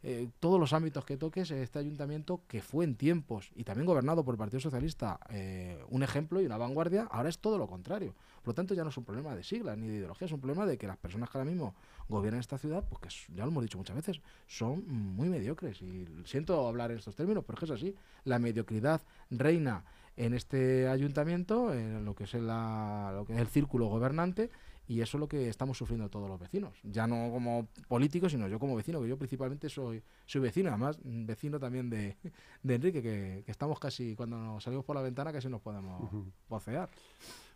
eh, 0.05 0.27
todos 0.41 0.59
los 0.59 0.73
ámbitos 0.73 1.05
que 1.05 1.15
toques, 1.15 1.49
este 1.51 1.79
ayuntamiento 1.79 2.41
que 2.49 2.61
fue 2.61 2.83
en 2.83 2.95
tiempos 2.95 3.51
y 3.55 3.63
también 3.63 3.85
gobernado 3.85 4.25
por 4.25 4.33
el 4.33 4.37
Partido 4.37 4.59
Socialista 4.59 5.17
eh, 5.29 5.81
un 5.89 6.03
ejemplo 6.03 6.41
y 6.41 6.45
una 6.45 6.57
vanguardia, 6.57 7.07
ahora 7.09 7.29
es 7.29 7.39
todo 7.39 7.57
lo 7.57 7.67
contrario. 7.67 8.13
Por 8.41 8.49
lo 8.49 8.53
tanto, 8.53 8.73
ya 8.73 8.83
no 8.83 8.89
es 8.89 8.97
un 8.97 9.05
problema 9.05 9.33
de 9.33 9.43
siglas 9.43 9.77
ni 9.77 9.87
de 9.87 9.95
ideología, 9.95 10.25
es 10.25 10.33
un 10.33 10.41
problema 10.41 10.65
de 10.65 10.77
que 10.77 10.87
las 10.87 10.97
personas 10.97 11.29
que 11.29 11.37
ahora 11.37 11.49
mismo 11.49 11.73
gobiernan 12.09 12.39
esta 12.39 12.57
ciudad, 12.57 12.83
pues 12.87 13.01
que 13.01 13.07
s- 13.07 13.31
ya 13.33 13.43
lo 13.45 13.51
hemos 13.51 13.63
dicho 13.63 13.77
muchas 13.77 13.95
veces, 13.95 14.21
son 14.47 14.87
muy 14.87 15.29
mediocres. 15.29 15.81
Y 15.81 16.05
siento 16.25 16.67
hablar 16.67 16.91
en 16.91 16.97
estos 16.97 17.15
términos, 17.15 17.43
pero 17.45 17.55
es 17.55 17.59
que 17.59 17.65
es 17.65 17.71
así. 17.71 17.95
La 18.23 18.39
mediocridad 18.39 19.01
reina 19.29 19.83
en 20.15 20.33
este 20.33 20.87
ayuntamiento, 20.87 21.73
en 21.73 22.05
lo 22.05 22.13
que 22.15 22.25
es, 22.25 22.33
la- 22.35 23.11
lo 23.15 23.25
que 23.25 23.33
es 23.33 23.39
el 23.39 23.47
círculo 23.47 23.87
gobernante, 23.87 24.49
y 24.85 24.99
eso 24.99 25.15
es 25.17 25.19
lo 25.21 25.27
que 25.29 25.47
estamos 25.47 25.77
sufriendo 25.77 26.09
todos 26.09 26.27
los 26.29 26.37
vecinos. 26.37 26.77
Ya 26.83 27.07
no 27.07 27.31
como 27.31 27.67
políticos, 27.87 28.33
sino 28.33 28.49
yo 28.49 28.59
como 28.59 28.75
vecino, 28.75 29.01
que 29.01 29.07
yo 29.07 29.17
principalmente 29.17 29.69
soy, 29.69 30.03
soy 30.25 30.41
vecino, 30.41 30.69
además 30.69 30.97
vecino 31.03 31.57
también 31.57 31.89
de, 31.89 32.17
de 32.63 32.75
Enrique, 32.75 33.01
que, 33.01 33.43
que 33.45 33.51
estamos 33.51 33.79
casi, 33.79 34.13
cuando 34.15 34.37
nos 34.37 34.61
salimos 34.63 34.83
por 34.85 34.95
la 34.97 35.01
ventana, 35.01 35.31
casi 35.31 35.47
nos 35.47 35.61
podemos 35.61 36.03
Ujú. 36.03 36.25
vocear. 36.49 36.89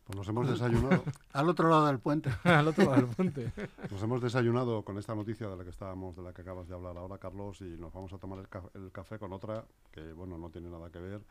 Pues 0.07 0.17
nos 0.17 0.27
hemos 0.29 0.47
desayunado, 0.49 1.03
Al 1.33 1.49
otro 1.49 1.69
lado 1.69 1.85
del 1.87 1.99
puente. 1.99 2.29
Al 2.45 2.67
otro 2.67 2.85
lado 2.85 2.95
del 3.07 3.07
puente. 3.15 3.51
nos 3.91 4.01
hemos 4.01 4.21
desayunado 4.21 4.83
con 4.83 4.97
esta 4.97 5.13
noticia 5.13 5.47
de 5.49 5.57
la 5.57 5.63
que 5.65 5.69
estábamos, 5.69 6.15
de 6.15 6.21
la 6.23 6.33
que 6.33 6.41
acabas 6.41 6.67
de 6.69 6.75
hablar 6.75 6.97
ahora, 6.97 7.17
Carlos, 7.17 7.59
y 7.61 7.77
nos 7.77 7.91
vamos 7.93 8.13
a 8.13 8.17
tomar 8.17 8.39
el, 8.39 8.47
ca- 8.47 8.69
el 8.73 8.91
café 8.91 9.19
con 9.19 9.33
otra 9.33 9.65
que, 9.91 10.13
bueno, 10.13 10.37
no 10.37 10.49
tiene 10.49 10.69
nada 10.69 10.89
que 10.89 10.99
ver, 10.99 11.21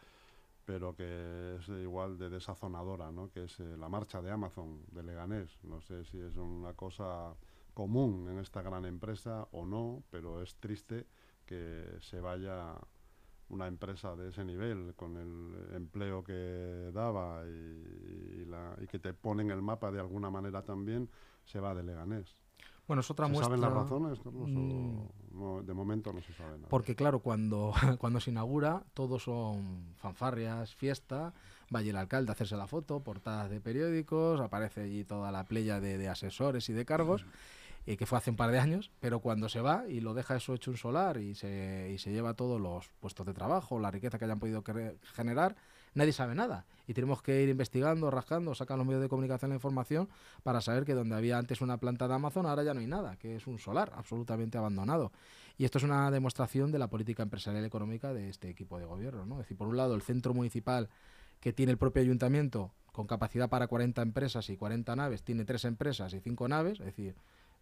pero 0.67 0.95
que 0.95 1.57
es 1.59 1.69
igual 1.69 2.19
de 2.19 2.29
desazonadora, 2.29 3.11
¿no? 3.13 3.31
Que 3.31 3.45
es 3.45 3.59
eh, 3.61 3.77
la 3.79 3.89
marcha 3.89 4.21
de 4.21 4.31
Amazon 4.31 4.83
de 4.93 5.03
Leganés. 5.03 5.57
No 5.63 5.81
sé 5.81 6.05
si 6.05 6.19
es 6.21 6.37
una 6.37 6.75
cosa 6.75 7.35
común 7.73 8.29
en 8.31 8.39
esta 8.41 8.61
gran 8.63 8.85
empresa 8.85 9.47
o 9.53 9.65
no, 9.65 10.03
pero 10.11 10.43
es 10.43 10.55
triste 10.57 11.07
que 11.47 11.97
se 12.01 12.21
vaya 12.21 12.75
una 13.49 13.67
empresa 13.69 14.17
de 14.17 14.29
ese 14.31 14.45
nivel, 14.45 14.95
con 14.97 15.17
el 15.17 15.75
empleo 15.77 16.25
que 16.25 16.91
daba 16.93 17.43
y, 17.47 18.41
y 18.43 18.45
la- 18.47 18.77
y 18.83 18.87
que 18.87 18.99
te 18.99 19.15
pone 19.15 19.43
en 19.43 19.51
el 19.51 19.63
mapa 19.63 19.91
de 19.93 20.01
alguna 20.01 20.31
manera 20.31 20.63
también, 20.63 21.09
se 21.45 21.61
va 21.61 21.75
de 21.75 21.83
Leganés. 21.85 22.37
Bueno, 22.89 23.01
es 23.01 23.11
otra 23.11 23.27
¿Se 23.27 23.33
muestra. 23.33 23.57
saben 23.57 23.61
las 23.61 23.73
razones, 23.73 24.19
Carlos? 24.21 24.43
o 24.43 24.49
Mm. 24.49 25.09
no? 25.33 25.63
de 25.63 25.75
momento 25.75 26.13
no 26.13 26.23
se 26.23 26.33
sabe 26.33 26.57
nada. 26.57 26.69
Porque 26.69 26.95
claro, 26.95 27.19
cuando, 27.21 27.73
cuando 28.01 28.21
se 28.21 28.31
inaugura, 28.31 28.85
todos 28.95 29.23
son 29.25 29.95
fanfarrias, 29.97 30.75
fiesta, 30.75 31.35
va 31.75 31.81
allí 31.81 31.91
el 31.91 31.97
alcalde 31.97 32.31
a 32.31 32.35
hacerse 32.35 32.57
la 32.57 32.67
foto, 32.69 33.01
portadas 33.01 33.51
de 33.51 33.61
periódicos, 33.61 34.41
aparece 34.41 34.83
allí 34.83 35.05
toda 35.05 35.31
la 35.33 35.45
playa 35.45 35.81
de, 35.81 35.99
de 35.99 36.09
asesores 36.09 36.69
y 36.69 36.73
de 36.73 36.85
cargos, 36.87 37.27
eh, 37.87 37.97
que 37.97 38.05
fue 38.05 38.19
hace 38.19 38.31
un 38.31 38.37
par 38.37 38.51
de 38.51 38.59
años, 38.59 38.91
pero 39.01 39.21
cuando 39.21 39.49
se 39.49 39.61
va 39.61 39.85
y 39.89 40.01
lo 40.01 40.13
deja 40.13 40.37
eso 40.37 40.55
hecho 40.55 40.73
un 40.73 40.77
solar 40.77 41.19
y 41.19 41.37
se, 41.37 41.91
y 41.95 41.99
se 41.99 42.11
lleva 42.11 42.35
todos 42.35 42.61
los 42.61 42.89
puestos 43.01 43.25
de 43.25 43.33
trabajo, 43.33 43.79
la 43.79 43.93
riqueza 43.93 44.19
que 44.19 44.25
hayan 44.25 44.41
podido 44.41 44.65
generar, 45.15 45.55
nadie 45.95 46.13
sabe 46.13 46.35
nada. 46.35 46.67
Y 46.89 46.95
tenemos 46.95 47.23
que 47.23 47.43
ir 47.43 47.49
investigando, 47.49 48.11
rascando, 48.11 48.55
sacan 48.57 48.79
los 48.79 48.87
medios 48.87 49.03
de 49.03 49.09
comunicación 49.09 49.51
la 49.51 49.55
información 49.55 50.09
para 50.43 50.61
saber 50.61 50.85
que 50.85 50.95
donde 50.95 51.15
había 51.15 51.39
antes 51.39 51.61
una 51.61 51.79
planta 51.79 52.09
de 52.09 52.15
Amazon, 52.15 52.47
ahora 52.47 52.65
ya 52.65 52.75
no 52.75 52.81
hay 52.81 52.89
nada, 52.89 53.17
que 53.17 53.37
es 53.37 53.47
un 53.47 53.59
solar 53.59 53.93
absolutamente 53.95 54.59
abandonado. 54.59 55.13
Y 55.57 55.65
esto 55.65 55.79
es 55.79 55.85
una 55.85 56.11
demostración 56.11 56.73
de 56.73 56.81
la 56.81 56.89
política 56.89 57.23
empresarial 57.23 57.63
y 57.63 57.67
económica 57.69 58.13
de 58.13 58.29
este 58.29 58.51
equipo 58.51 58.79
de 58.79 58.85
gobierno. 58.85 59.27
¿no? 59.27 59.37
Es 59.37 59.47
decir, 59.47 59.57
por 59.57 59.69
un 59.69 59.77
lado, 59.77 59.95
el 59.95 60.03
centro 60.03 60.35
municipal 60.35 60.91
que 61.41 61.53
tiene 61.53 61.73
el 61.73 61.79
propio 61.79 62.03
ayuntamiento 62.03 62.73
con 62.93 63.07
capacidad 63.07 63.49
para 63.49 63.69
40 63.69 64.03
empresas 64.03 64.49
y 64.51 64.57
40 64.57 64.97
naves, 64.97 65.23
tiene 65.23 65.45
tres 65.45 65.65
empresas 65.67 66.15
y 66.15 66.21
cinco 66.21 66.49
naves, 66.49 66.81
es 66.81 66.87
decir, 66.87 67.15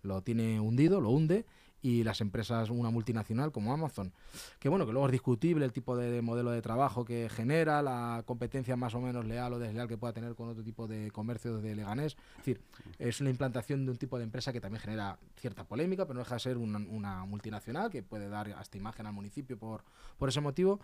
lo 0.05 0.23
tiene 0.23 0.61
hundido, 0.61 1.01
lo 1.01 1.11
hunde, 1.11 1.45
y 1.85 2.03
las 2.03 2.23
empresas, 2.23 2.71
una 2.71 2.89
multinacional 2.89 3.53
como 3.53 3.71
Amazon, 3.71 4.11
que 4.59 4.71
bueno, 4.71 4.87
que 4.87 4.93
luego 4.93 5.05
es 5.07 5.13
discutible 5.13 5.67
el 5.67 5.73
tipo 5.73 5.95
de, 5.99 6.23
modelo 6.23 6.51
de 6.51 6.63
trabajo 6.63 7.05
que 7.05 7.29
genera, 7.29 7.83
la 7.83 8.23
competencia 8.25 8.75
más 8.75 8.95
o 8.95 9.03
menos 9.03 9.27
leal 9.27 9.53
o 9.53 9.59
desleal 9.59 9.87
que 9.87 9.99
pueda 9.99 10.15
tener 10.15 10.35
con 10.35 10.49
otro 10.49 10.65
tipo 10.65 10.89
de 10.89 11.11
comercio 11.11 11.59
de 11.59 11.75
Leganés. 11.75 12.17
Es 12.39 12.39
decir, 12.39 12.63
es 12.99 13.21
una 13.21 13.29
implantación 13.29 13.85
de 13.85 13.91
un 13.91 13.99
tipo 13.99 14.17
de 14.17 14.25
empresa 14.25 14.51
que 14.51 14.63
también 14.63 14.81
genera 14.81 15.19
cierta 15.37 15.65
polémica, 15.65 16.07
pero 16.07 16.15
no 16.15 16.21
deja 16.21 16.37
de 16.37 16.41
ser 16.41 16.57
una, 16.57 17.27
multinacional 17.27 17.91
que 17.91 18.03
puede 18.03 18.31
dar 18.31 18.51
hasta 18.53 18.79
imagen 18.79 19.05
al 19.05 19.13
municipio 19.13 19.59
por, 19.59 19.85
por 20.17 20.31
ese 20.31 20.41
motivo. 20.41 20.81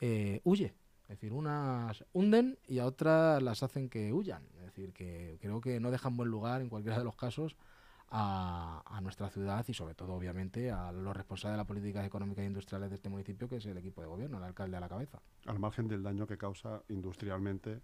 Eh, 0.00 0.40
huye, 0.42 0.74
es 1.04 1.10
decir, 1.10 1.32
unas 1.32 2.04
hunden 2.12 2.58
y 2.66 2.80
a 2.80 2.86
otras 2.86 3.40
las 3.40 3.62
hacen 3.62 3.88
que 3.88 4.12
huyan. 4.12 4.42
Es 4.56 4.64
decir, 4.64 4.92
que 4.92 5.38
creo 5.40 5.60
que 5.60 5.78
no 5.78 5.92
dejan 5.92 6.16
buen 6.16 6.28
lugar 6.28 6.60
en 6.60 6.68
cualquiera 6.68 6.98
de 6.98 7.04
los 7.04 7.14
casos 7.14 7.54
a, 8.10 9.00
nuestra 9.02 9.30
ciudad 9.30 9.64
y 9.66 9.74
sobre 9.74 9.94
todo, 9.94 10.14
obviamente, 10.14 10.70
a 10.70 10.92
los 10.92 11.16
responsables 11.16 11.54
de 11.54 11.58
la 11.58 11.66
política 11.66 12.04
económica 12.04 12.42
e 12.42 12.46
industriales 12.46 12.90
de 12.90 12.96
este 12.96 13.08
municipio, 13.08 13.48
que 13.48 13.56
es 13.56 13.66
el 13.66 13.78
equipo 13.78 14.02
de 14.02 14.08
gobierno, 14.08 14.38
el 14.38 14.44
alcalde 14.44 14.76
a 14.76 14.80
la 14.80 14.88
cabeza. 14.88 15.20
Al 15.46 15.58
margen 15.58 15.88
del 15.88 16.02
daño 16.02 16.26
que 16.26 16.36
causa 16.36 16.82
industrialmente 16.88 17.80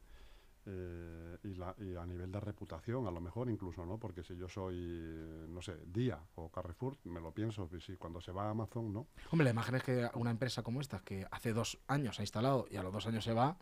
eh, 0.66 1.38
y, 1.44 1.94
a 1.94 2.04
nivel 2.06 2.32
de 2.32 2.40
reputación, 2.40 3.06
a 3.06 3.10
lo 3.10 3.20
mejor 3.20 3.48
incluso, 3.48 3.86
¿no? 3.86 3.98
Porque 3.98 4.24
si 4.24 4.36
yo 4.36 4.48
soy, 4.48 4.76
no 5.48 5.62
sé, 5.62 5.76
Día 5.86 6.20
o 6.34 6.50
Carrefour, 6.50 6.98
me 7.04 7.20
lo 7.20 7.32
pienso, 7.32 7.68
si 7.80 7.96
cuando 7.96 8.20
se 8.20 8.32
va 8.32 8.46
a 8.46 8.50
Amazon, 8.50 8.92
¿no? 8.92 9.06
Hombre, 9.30 9.44
la 9.44 9.50
imagen 9.50 9.76
es 9.76 9.84
que 9.84 10.10
una 10.14 10.30
empresa 10.32 10.62
como 10.62 10.80
esta, 10.80 11.00
que 11.00 11.26
hace 11.30 11.52
dos 11.52 11.78
años 11.86 12.18
ha 12.18 12.22
instalado 12.22 12.66
y 12.68 12.76
a 12.76 12.82
los 12.82 12.92
dos 12.92 13.06
años 13.06 13.24
se 13.24 13.32
va, 13.32 13.56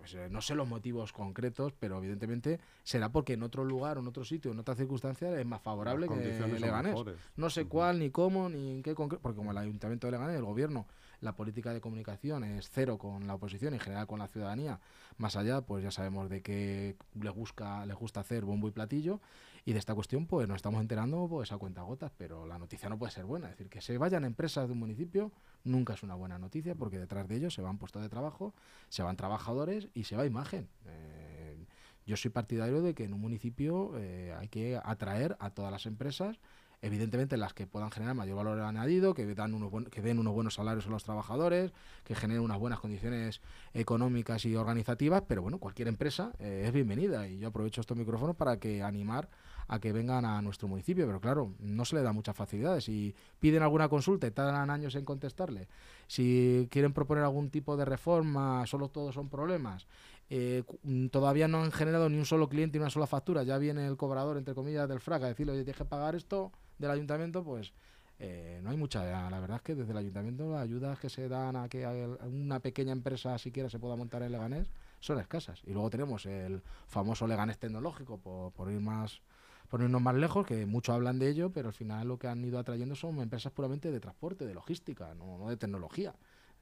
pues 0.00 0.14
eh, 0.14 0.28
no 0.30 0.40
sé 0.40 0.54
los 0.54 0.66
motivos 0.66 1.12
concretos, 1.12 1.74
pero 1.78 1.98
evidentemente 1.98 2.58
será 2.82 3.12
porque 3.12 3.34
en 3.34 3.42
otro 3.42 3.66
lugar 3.66 3.98
o 3.98 4.00
en 4.00 4.06
otro 4.08 4.24
sitio, 4.24 4.50
en 4.50 4.58
otra 4.58 4.74
circunstancia, 4.74 5.38
es 5.38 5.44
más 5.44 5.60
favorable 5.60 6.08
que 6.08 6.58
Leganés. 6.58 6.96
No 7.36 7.50
sé 7.50 7.66
cuál, 7.66 7.98
ni 7.98 8.08
cómo, 8.08 8.48
ni 8.48 8.70
en 8.70 8.82
qué 8.82 8.94
concreto, 8.94 9.20
porque 9.22 9.36
como 9.36 9.50
el 9.50 9.58
Ayuntamiento 9.58 10.06
de 10.06 10.12
Leganés, 10.12 10.36
el 10.36 10.44
gobierno, 10.44 10.86
la 11.20 11.36
política 11.36 11.74
de 11.74 11.82
comunicación 11.82 12.44
es 12.44 12.70
cero 12.70 12.96
con 12.96 13.26
la 13.26 13.34
oposición 13.34 13.74
y 13.74 13.76
en 13.76 13.82
general 13.82 14.06
con 14.06 14.20
la 14.20 14.26
ciudadanía, 14.26 14.80
más 15.18 15.36
allá, 15.36 15.60
pues 15.60 15.84
ya 15.84 15.90
sabemos 15.90 16.30
de 16.30 16.40
qué 16.40 16.96
les 17.20 17.32
gusta, 17.32 17.84
les 17.84 17.96
gusta 17.96 18.20
hacer 18.20 18.46
bombo 18.46 18.68
y 18.68 18.70
platillo, 18.70 19.20
y 19.70 19.72
de 19.72 19.78
esta 19.78 19.94
cuestión 19.94 20.26
pues 20.26 20.48
nos 20.48 20.56
estamos 20.56 20.80
enterando 20.80 21.28
pues 21.28 21.52
a 21.52 21.56
cuenta 21.56 21.82
gotas, 21.82 22.10
pero 22.16 22.44
la 22.44 22.58
noticia 22.58 22.88
no 22.88 22.98
puede 22.98 23.12
ser 23.12 23.24
buena, 23.24 23.46
es 23.46 23.52
decir, 23.52 23.68
que 23.68 23.80
se 23.80 23.96
vayan 23.98 24.24
empresas 24.24 24.66
de 24.66 24.72
un 24.72 24.80
municipio 24.80 25.30
nunca 25.62 25.94
es 25.94 26.02
una 26.02 26.16
buena 26.16 26.40
noticia 26.40 26.74
porque 26.74 26.98
detrás 26.98 27.28
de 27.28 27.36
ellos 27.36 27.54
se 27.54 27.62
van 27.62 27.78
puestos 27.78 28.02
de 28.02 28.08
trabajo, 28.08 28.52
se 28.88 29.04
van 29.04 29.16
trabajadores 29.16 29.88
y 29.94 30.04
se 30.04 30.16
va 30.16 30.26
imagen. 30.26 30.68
Eh, 30.86 31.64
yo 32.04 32.16
soy 32.16 32.32
partidario 32.32 32.82
de 32.82 32.94
que 32.94 33.04
en 33.04 33.14
un 33.14 33.20
municipio 33.20 33.92
eh, 33.96 34.34
hay 34.36 34.48
que 34.48 34.80
atraer 34.82 35.36
a 35.38 35.50
todas 35.50 35.70
las 35.70 35.86
empresas 35.86 36.40
evidentemente 36.82 37.36
las 37.36 37.52
que 37.52 37.66
puedan 37.66 37.90
generar 37.90 38.14
mayor 38.14 38.36
valor 38.36 38.60
añadido, 38.60 39.14
que, 39.14 39.34
dan 39.34 39.54
unos 39.54 39.70
que 39.90 40.00
den 40.00 40.18
unos 40.18 40.32
buenos 40.32 40.54
salarios 40.54 40.86
a 40.86 40.90
los 40.90 41.04
trabajadores, 41.04 41.72
que 42.04 42.14
generen 42.14 42.42
unas 42.42 42.58
buenas 42.58 42.80
condiciones 42.80 43.40
económicas 43.74 44.44
y 44.46 44.56
organizativas, 44.56 45.22
pero 45.26 45.42
bueno, 45.42 45.58
cualquier 45.58 45.88
empresa 45.88 46.32
eh, 46.38 46.64
es 46.66 46.72
bienvenida 46.72 47.28
y 47.28 47.38
yo 47.38 47.48
aprovecho 47.48 47.80
estos 47.80 47.96
micrófonos 47.96 48.36
para 48.36 48.58
que 48.58 48.82
animar 48.82 49.28
a 49.68 49.78
que 49.78 49.92
vengan 49.92 50.24
a 50.24 50.42
nuestro 50.42 50.66
municipio, 50.66 51.06
pero 51.06 51.20
claro, 51.20 51.54
no 51.60 51.84
se 51.84 51.94
le 51.94 52.02
da 52.02 52.12
muchas 52.12 52.34
facilidades. 52.34 52.84
Si 52.84 53.14
piden 53.38 53.62
alguna 53.62 53.88
consulta 53.88 54.26
y 54.26 54.32
tardan 54.32 54.68
años 54.68 54.96
en 54.96 55.04
contestarle, 55.04 55.68
si 56.08 56.66
quieren 56.72 56.92
proponer 56.92 57.22
algún 57.22 57.50
tipo 57.50 57.76
de 57.76 57.84
reforma, 57.84 58.66
solo 58.66 58.88
todos 58.88 59.14
son 59.14 59.28
problemas, 59.28 59.86
eh, 60.28 60.64
todavía 61.12 61.46
no 61.46 61.62
han 61.62 61.70
generado 61.70 62.08
ni 62.08 62.18
un 62.18 62.26
solo 62.26 62.48
cliente 62.48 62.78
y 62.78 62.80
una 62.80 62.90
sola 62.90 63.06
factura, 63.06 63.44
ya 63.44 63.58
viene 63.58 63.86
el 63.86 63.96
cobrador, 63.96 64.38
entre 64.38 64.54
comillas, 64.54 64.88
del 64.88 64.98
frac 64.98 65.22
a 65.22 65.28
decirle, 65.28 65.52
oye, 65.52 65.62
tienes 65.62 65.78
que 65.78 65.84
pagar 65.84 66.16
esto 66.16 66.50
del 66.80 66.90
ayuntamiento, 66.90 67.44
pues 67.44 67.72
eh, 68.18 68.60
no 68.62 68.70
hay 68.70 68.76
mucha. 68.76 69.04
La 69.30 69.40
verdad 69.40 69.58
es 69.58 69.62
que 69.62 69.74
desde 69.74 69.92
el 69.92 69.98
ayuntamiento 69.98 70.50
las 70.50 70.62
ayudas 70.62 70.98
que 70.98 71.08
se 71.08 71.28
dan 71.28 71.56
a 71.56 71.68
que 71.68 71.86
una 72.22 72.60
pequeña 72.60 72.92
empresa 72.92 73.36
siquiera 73.38 73.68
se 73.68 73.78
pueda 73.78 73.96
montar 73.96 74.22
en 74.22 74.32
Leganés 74.32 74.70
son 74.98 75.20
escasas. 75.20 75.62
Y 75.66 75.72
luego 75.72 75.90
tenemos 75.90 76.26
el 76.26 76.62
famoso 76.88 77.26
Leganés 77.26 77.58
tecnológico, 77.58 78.18
por, 78.18 78.72
ir 78.72 78.80
más 78.80 79.20
por 79.68 79.82
irnos 79.82 80.02
más 80.02 80.16
lejos, 80.16 80.46
que 80.46 80.66
muchos 80.66 80.94
hablan 80.94 81.18
de 81.20 81.28
ello, 81.28 81.50
pero 81.50 81.68
al 81.68 81.74
final 81.74 82.08
lo 82.08 82.18
que 82.18 82.26
han 82.26 82.44
ido 82.44 82.58
atrayendo 82.58 82.96
son 82.96 83.20
empresas 83.20 83.52
puramente 83.52 83.92
de 83.92 84.00
transporte, 84.00 84.44
de 84.44 84.54
logística, 84.54 85.14
no, 85.14 85.48
de 85.48 85.56
tecnología. 85.56 86.14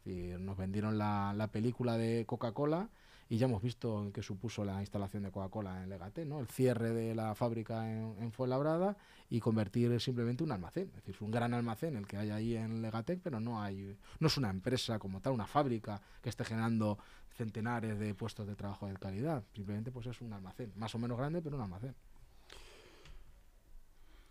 nos 0.04 0.56
vendieron 0.58 0.98
la, 0.98 1.32
la 1.34 1.46
película 1.46 1.96
de 1.96 2.26
Coca-Cola 2.26 2.90
y 3.30 3.36
ya 3.36 3.46
hemos 3.46 3.62
visto 3.62 4.10
qué 4.14 4.22
supuso 4.22 4.64
la 4.64 4.80
instalación 4.80 5.22
de 5.22 5.30
Coca-Cola 5.30 5.82
en 5.82 5.90
Legate, 5.90 6.24
¿no? 6.24 6.40
el 6.40 6.48
cierre 6.48 6.92
de 6.94 7.14
la 7.14 7.34
fábrica 7.34 7.90
en, 7.90 8.16
en, 8.20 8.96
y 9.30 9.40
convertir 9.40 10.00
simplemente 10.00 10.42
un 10.42 10.52
almacén. 10.52 10.88
Es 10.96 11.04
decir, 11.04 11.16
un 11.20 11.30
gran 11.30 11.52
almacén 11.52 11.96
el 11.96 12.06
que 12.06 12.16
hay 12.16 12.30
ahí 12.30 12.56
en 12.56 12.80
Legatec, 12.80 13.20
pero 13.20 13.38
no, 13.38 13.60
hay, 13.60 13.98
no 14.18 14.28
es 14.28 14.36
una 14.38 14.48
empresa 14.48 14.98
como 14.98 15.20
tal, 15.20 15.34
una 15.34 15.46
fábrica 15.46 16.00
que 16.22 16.30
esté 16.30 16.44
generando 16.44 16.98
centenares 17.36 17.98
de 17.98 18.14
puestos 18.14 18.46
de 18.46 18.56
trabajo 18.56 18.86
de 18.86 18.94
calidad. 18.94 19.44
Simplemente 19.54 19.92
pues 19.92 20.06
es 20.06 20.20
un 20.22 20.32
almacén, 20.32 20.72
más 20.76 20.94
o 20.94 20.98
menos 20.98 21.18
grande, 21.18 21.42
pero 21.42 21.56
un 21.56 21.62
almacén. 21.62 21.94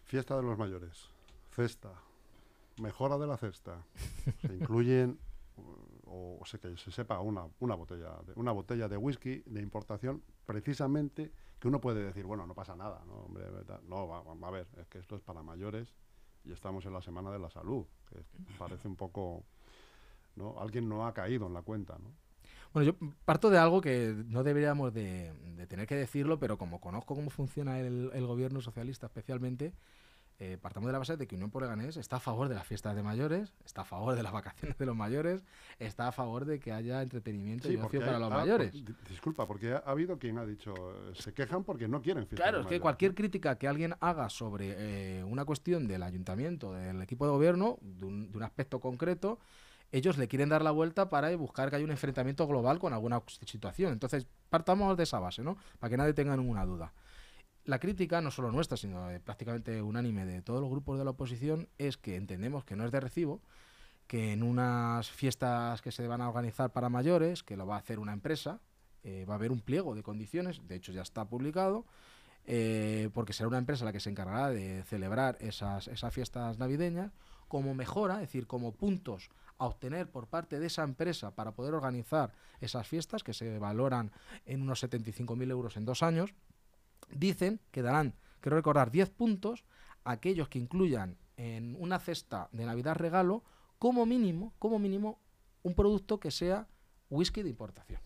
Fiesta 0.06 0.36
de 0.38 0.42
los 0.42 0.58
mayores, 0.58 1.10
cesta, 1.52 1.92
mejora 2.82 3.18
de 3.18 3.28
la 3.28 3.38
cesta. 3.38 3.84
Se 4.42 4.56
incluyen, 4.56 5.20
o, 6.10 6.42
sea 6.46 6.60
que 6.60 6.76
se 6.78 6.92
sepa, 6.92 7.20
una, 7.20 7.48
una, 7.60 7.76
botella 7.76 8.20
de, 8.26 8.34
una 8.36 8.52
botella 8.52 8.88
de 8.88 8.98
whisky 8.98 9.44
de 9.46 9.62
importación, 9.62 10.24
precisamente 10.46 11.32
que 11.60 11.68
uno 11.68 11.82
puede 11.82 12.04
decir, 12.04 12.26
bueno, 12.26 12.46
no 12.46 12.54
pasa 12.54 12.76
nada, 12.76 13.04
no, 13.08 13.14
hombre, 13.16 13.46
no 13.88 14.08
va, 14.08 14.48
a 14.48 14.52
ver, 14.52 14.68
es 14.78 14.88
que 14.88 15.00
esto 15.00 15.16
es 15.16 15.22
para 15.22 15.42
mayores 15.42 15.94
y 16.46 16.52
estamos 16.52 16.86
en 16.86 16.94
la 16.94 17.02
Semana 17.02 17.32
de 17.32 17.40
la 17.40 17.50
Salud, 17.50 17.86
que 18.10 18.24
parece 18.58 18.88
un 18.88 18.96
poco, 18.96 19.44
¿no? 20.36 20.60
Alguien 20.60 20.88
no 20.88 21.08
ha 21.08 21.14
caído 21.14 21.48
en 21.48 21.54
la 21.54 21.62
cuenta, 21.62 21.98
¿no? 21.98 22.12
Bueno, 22.74 22.92
yo 22.92 23.10
parto 23.26 23.50
de 23.50 23.58
algo 23.58 23.82
que 23.82 24.14
no 24.28 24.44
deberíamos 24.44 24.94
de, 24.94 25.34
tener 25.68 25.88
que 25.88 25.96
decirlo, 25.96 26.38
pero 26.40 26.58
como 26.58 26.80
conozco 26.80 27.16
cómo 27.16 27.30
funciona 27.30 27.80
el, 27.80 28.28
gobierno 28.28 28.62
socialista 28.62 29.08
especialmente, 29.08 29.74
eh, 30.40 30.58
partamos 30.62 30.88
de 30.88 30.94
la 30.94 31.00
base 31.00 31.18
de 31.18 31.28
que 31.28 31.36
Unión 31.36 31.50
por 31.50 31.64
Leganés 31.64 31.98
está 31.98 32.18
a 32.18 32.20
favor 32.20 32.48
de 32.48 32.56
las 32.56 32.68
fiestas 32.68 32.96
de 32.96 33.02
mayores, 33.02 33.54
está 33.66 33.82
a 33.82 33.86
favor 33.86 34.16
de 34.16 34.22
las 34.22 34.32
vacaciones 34.32 34.78
de 34.78 34.86
los 34.86 34.96
mayores, 34.96 35.44
está 35.80 36.08
a 36.08 36.12
favor 36.12 36.46
de 36.46 36.60
que 36.60 36.72
haya 36.72 37.02
entretenimiento 37.02 37.72
y 37.72 37.78
ocio 37.78 38.00
para 38.02 38.20
los 38.20 38.30
mayores. 38.30 38.72
disculpa, 39.10 39.48
porque 39.48 39.74
ha, 39.74 39.78
habido 39.78 40.20
quien 40.20 40.38
ha 40.38 40.46
dicho, 40.46 40.74
se 41.14 41.34
quejan 41.34 41.64
porque 41.64 41.88
no 41.88 42.02
quieren 42.02 42.28
fiestas 42.28 42.50
Claro, 42.50 42.62
es 42.62 42.68
que 42.68 42.80
cualquier 42.80 43.16
crítica 43.16 43.58
que 43.58 43.68
alguien 43.68 43.96
haga 44.00 44.30
sobre 44.30 44.76
eh, 44.78 45.24
una 45.24 45.46
cuestión 45.46 45.88
del 45.88 46.04
ayuntamiento, 46.04 46.74
del 46.74 47.02
equipo 47.02 47.26
de 47.26 47.32
gobierno, 47.32 47.80
de 47.82 48.06
un 48.06 48.44
aspecto 48.44 48.80
concreto, 48.80 49.40
ellos 49.92 50.18
le 50.18 50.28
quieren 50.28 50.50
dar 50.50 50.62
la 50.62 50.72
vuelta 50.72 51.10
para 51.10 51.34
buscar 51.36 51.70
que 51.70 51.78
haya 51.78 51.86
un 51.86 51.92
enfrentamiento 51.92 52.46
global 52.48 52.80
con 52.80 52.94
alguna 52.94 53.22
situación. 53.46 53.94
Entonces, 53.94 54.28
partamos 54.50 54.98
de 54.98 55.04
esa 55.04 55.20
base, 55.20 55.44
¿no? 55.44 55.58
Para 55.80 55.90
que 55.90 55.98
nadie 55.98 56.14
tenga 56.14 56.36
ninguna 56.36 56.66
duda. 56.66 56.94
La 57.68 57.80
crítica, 57.80 58.22
no 58.22 58.32
solo 58.32 58.50
nuestra, 58.50 58.78
sino 58.78 59.10
prácticamente 59.26 59.82
unánime 59.82 60.26
de 60.26 60.42
todos 60.42 60.62
los 60.62 60.70
grupos 60.70 60.98
de 60.98 61.04
la 61.04 61.12
oposición, 61.12 61.68
es 61.78 61.98
que 61.98 62.16
entendemos 62.16 62.64
que 62.64 62.78
no 62.78 62.86
es 62.86 62.94
de 62.94 63.02
recibo 63.02 63.42
que 64.08 64.32
en 64.32 64.42
unas 64.42 65.12
fiestas 65.12 65.82
que 65.82 65.92
se 65.92 66.08
van 66.08 66.22
a 66.22 66.30
organizar 66.30 66.72
para 66.72 66.88
mayores, 66.88 67.44
que 67.44 67.58
lo 67.58 67.68
va 67.68 67.76
a 67.76 67.80
hacer 67.80 68.00
una 68.00 68.14
empresa, 68.14 68.62
eh, 69.04 69.26
va 69.28 69.34
a 69.34 69.36
haber 69.36 69.52
un 69.52 69.60
pliego 69.60 69.96
de 69.96 70.02
condiciones, 70.02 70.66
de 70.66 70.76
hecho 70.76 70.94
ya 70.94 71.02
está 71.02 71.26
publicado, 71.26 71.86
eh, 72.46 73.10
porque 73.14 73.34
será 73.34 73.50
una 73.50 73.58
empresa 73.58 73.84
la 73.84 73.92
que 73.92 74.00
se 74.00 74.12
encargará 74.12 74.50
de 74.50 74.84
celebrar 74.84 75.38
esas, 75.42 75.90
esas 75.90 76.14
fiestas 76.14 76.58
navideñas, 76.60 77.12
como 77.50 77.74
mejora, 77.74 78.16
es 78.16 78.30
decir, 78.30 78.48
como 78.48 78.72
puntos 78.72 79.30
a 79.58 79.66
obtener 79.66 80.10
por 80.10 80.28
parte 80.28 80.58
de 80.58 80.68
esa 80.68 80.84
empresa 80.84 81.32
para 81.36 81.52
poder 81.52 81.74
organizar 81.74 82.32
esas 82.62 82.88
fiestas, 82.88 83.24
que 83.24 83.34
se 83.34 83.60
valoran 83.60 84.14
en 84.46 84.62
unos 84.62 84.82
75.000 84.82 85.52
euros 85.52 85.76
en 85.76 85.84
dos 85.84 86.02
años, 86.02 86.34
dicen 87.10 87.60
que 87.72 87.82
darán, 87.82 88.16
quiero 88.42 88.58
recordar, 88.58 88.92
10 88.92 89.10
puntos 89.10 89.66
a 90.04 90.12
aquellos 90.12 90.50
que 90.50 90.60
incluyan 90.60 91.18
en 91.38 91.76
una 91.80 92.00
cesta 92.00 92.50
de 92.52 92.66
Navidad 92.66 92.96
regalo, 92.96 93.44
como 93.80 94.06
mínimo, 94.06 94.54
como 94.60 94.80
mínimo, 94.80 95.20
un 95.64 95.76
producto 95.76 96.20
que 96.20 96.32
sea 96.32 96.68
whisky 97.10 97.44
de 97.44 97.50
importación. 97.50 98.02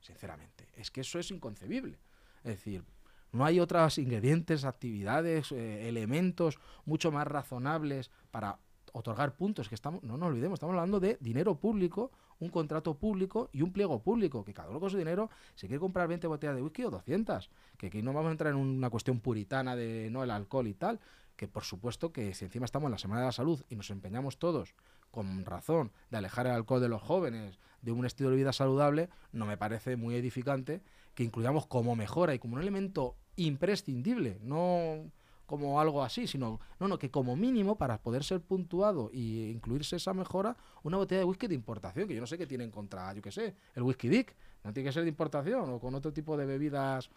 Sinceramente, 0.00 0.68
es 0.76 0.90
que 0.90 1.02
eso 1.02 1.18
es 1.18 1.30
inconcebible. 1.30 1.98
Es 2.44 2.56
decir, 2.56 2.84
no 3.32 3.44
hay 3.44 3.60
otros 3.60 3.98
ingredientes, 3.98 4.64
actividades, 4.64 5.52
eh, 5.52 5.88
elementos 5.88 6.58
mucho 6.84 7.12
más 7.12 7.26
razonables 7.26 8.10
para 8.30 8.58
otorgar 8.92 9.36
puntos, 9.36 9.68
que 9.68 9.74
estamos, 9.74 10.02
no 10.02 10.16
nos 10.16 10.28
olvidemos, 10.28 10.56
estamos 10.56 10.74
hablando 10.74 10.98
de 10.98 11.16
dinero 11.20 11.54
público, 11.54 12.10
un 12.40 12.48
contrato 12.48 12.94
público 12.94 13.50
y 13.52 13.62
un 13.62 13.72
pliego 13.72 14.02
público, 14.02 14.44
que 14.44 14.52
cada 14.52 14.70
uno 14.70 14.80
con 14.80 14.90
su 14.90 14.98
dinero 14.98 15.30
se 15.54 15.66
quiere 15.66 15.78
comprar 15.78 16.08
20 16.08 16.26
botellas 16.26 16.56
de 16.56 16.62
whisky 16.62 16.84
o 16.84 16.90
200, 16.90 17.50
que 17.76 17.86
aquí 17.86 18.02
no 18.02 18.12
vamos 18.12 18.30
a 18.30 18.32
entrar 18.32 18.52
en 18.52 18.58
una 18.58 18.90
cuestión 18.90 19.20
puritana 19.20 19.76
de 19.76 20.08
no 20.10 20.24
el 20.24 20.30
alcohol 20.30 20.66
y 20.66 20.74
tal, 20.74 21.00
que 21.36 21.48
por 21.48 21.64
supuesto 21.64 22.12
que 22.12 22.34
si 22.34 22.44
encima 22.44 22.64
estamos 22.64 22.88
en 22.88 22.92
la 22.92 22.98
Semana 22.98 23.20
de 23.20 23.26
la 23.28 23.32
Salud 23.32 23.62
y 23.68 23.76
nos 23.76 23.90
empeñamos 23.90 24.38
todos 24.38 24.74
con 25.10 25.44
razón 25.44 25.92
de 26.10 26.18
alejar 26.18 26.46
el 26.46 26.52
alcohol 26.52 26.80
de 26.80 26.88
los 26.88 27.02
jóvenes, 27.02 27.58
de 27.82 27.92
un 27.92 28.04
estilo 28.04 28.30
de 28.30 28.36
vida 28.36 28.52
saludable, 28.52 29.08
no 29.32 29.46
me 29.46 29.56
parece 29.56 29.96
muy 29.96 30.14
edificante 30.14 30.82
que 31.14 31.24
incluyamos 31.24 31.66
como 31.66 31.96
mejora 31.96 32.34
y 32.34 32.38
como 32.38 32.56
un 32.56 32.62
elemento 32.62 33.16
imprescindible, 33.36 34.38
no 34.42 35.10
como 35.50 35.80
algo 35.80 36.04
así, 36.04 36.28
sino, 36.28 36.60
no, 36.78 36.86
no, 36.86 36.96
que 36.96 37.10
como 37.10 37.34
mínimo, 37.34 37.76
para 37.76 37.98
poder 37.98 38.22
ser 38.22 38.40
puntuado 38.40 39.10
y 39.12 39.50
incluirse 39.50 39.96
esa 39.96 40.14
mejora, 40.14 40.56
una 40.84 40.96
botella 40.96 41.18
de 41.18 41.24
whisky 41.24 41.48
de 41.48 41.56
importación, 41.56 42.06
que 42.06 42.14
yo 42.14 42.20
no 42.20 42.26
sé 42.28 42.38
qué 42.38 42.46
tienen 42.46 42.70
contra, 42.70 43.12
yo 43.14 43.20
qué 43.20 43.32
sé, 43.32 43.56
el 43.74 43.82
whisky 43.82 44.08
dick, 44.08 44.36
no 44.62 44.72
tiene 44.72 44.88
que 44.88 44.92
ser 44.92 45.02
de 45.02 45.08
importación 45.08 45.68
o 45.70 45.80
con 45.80 45.92
otro 45.96 46.12
tipo 46.12 46.36
de 46.36 46.46
bebidas 46.46 47.10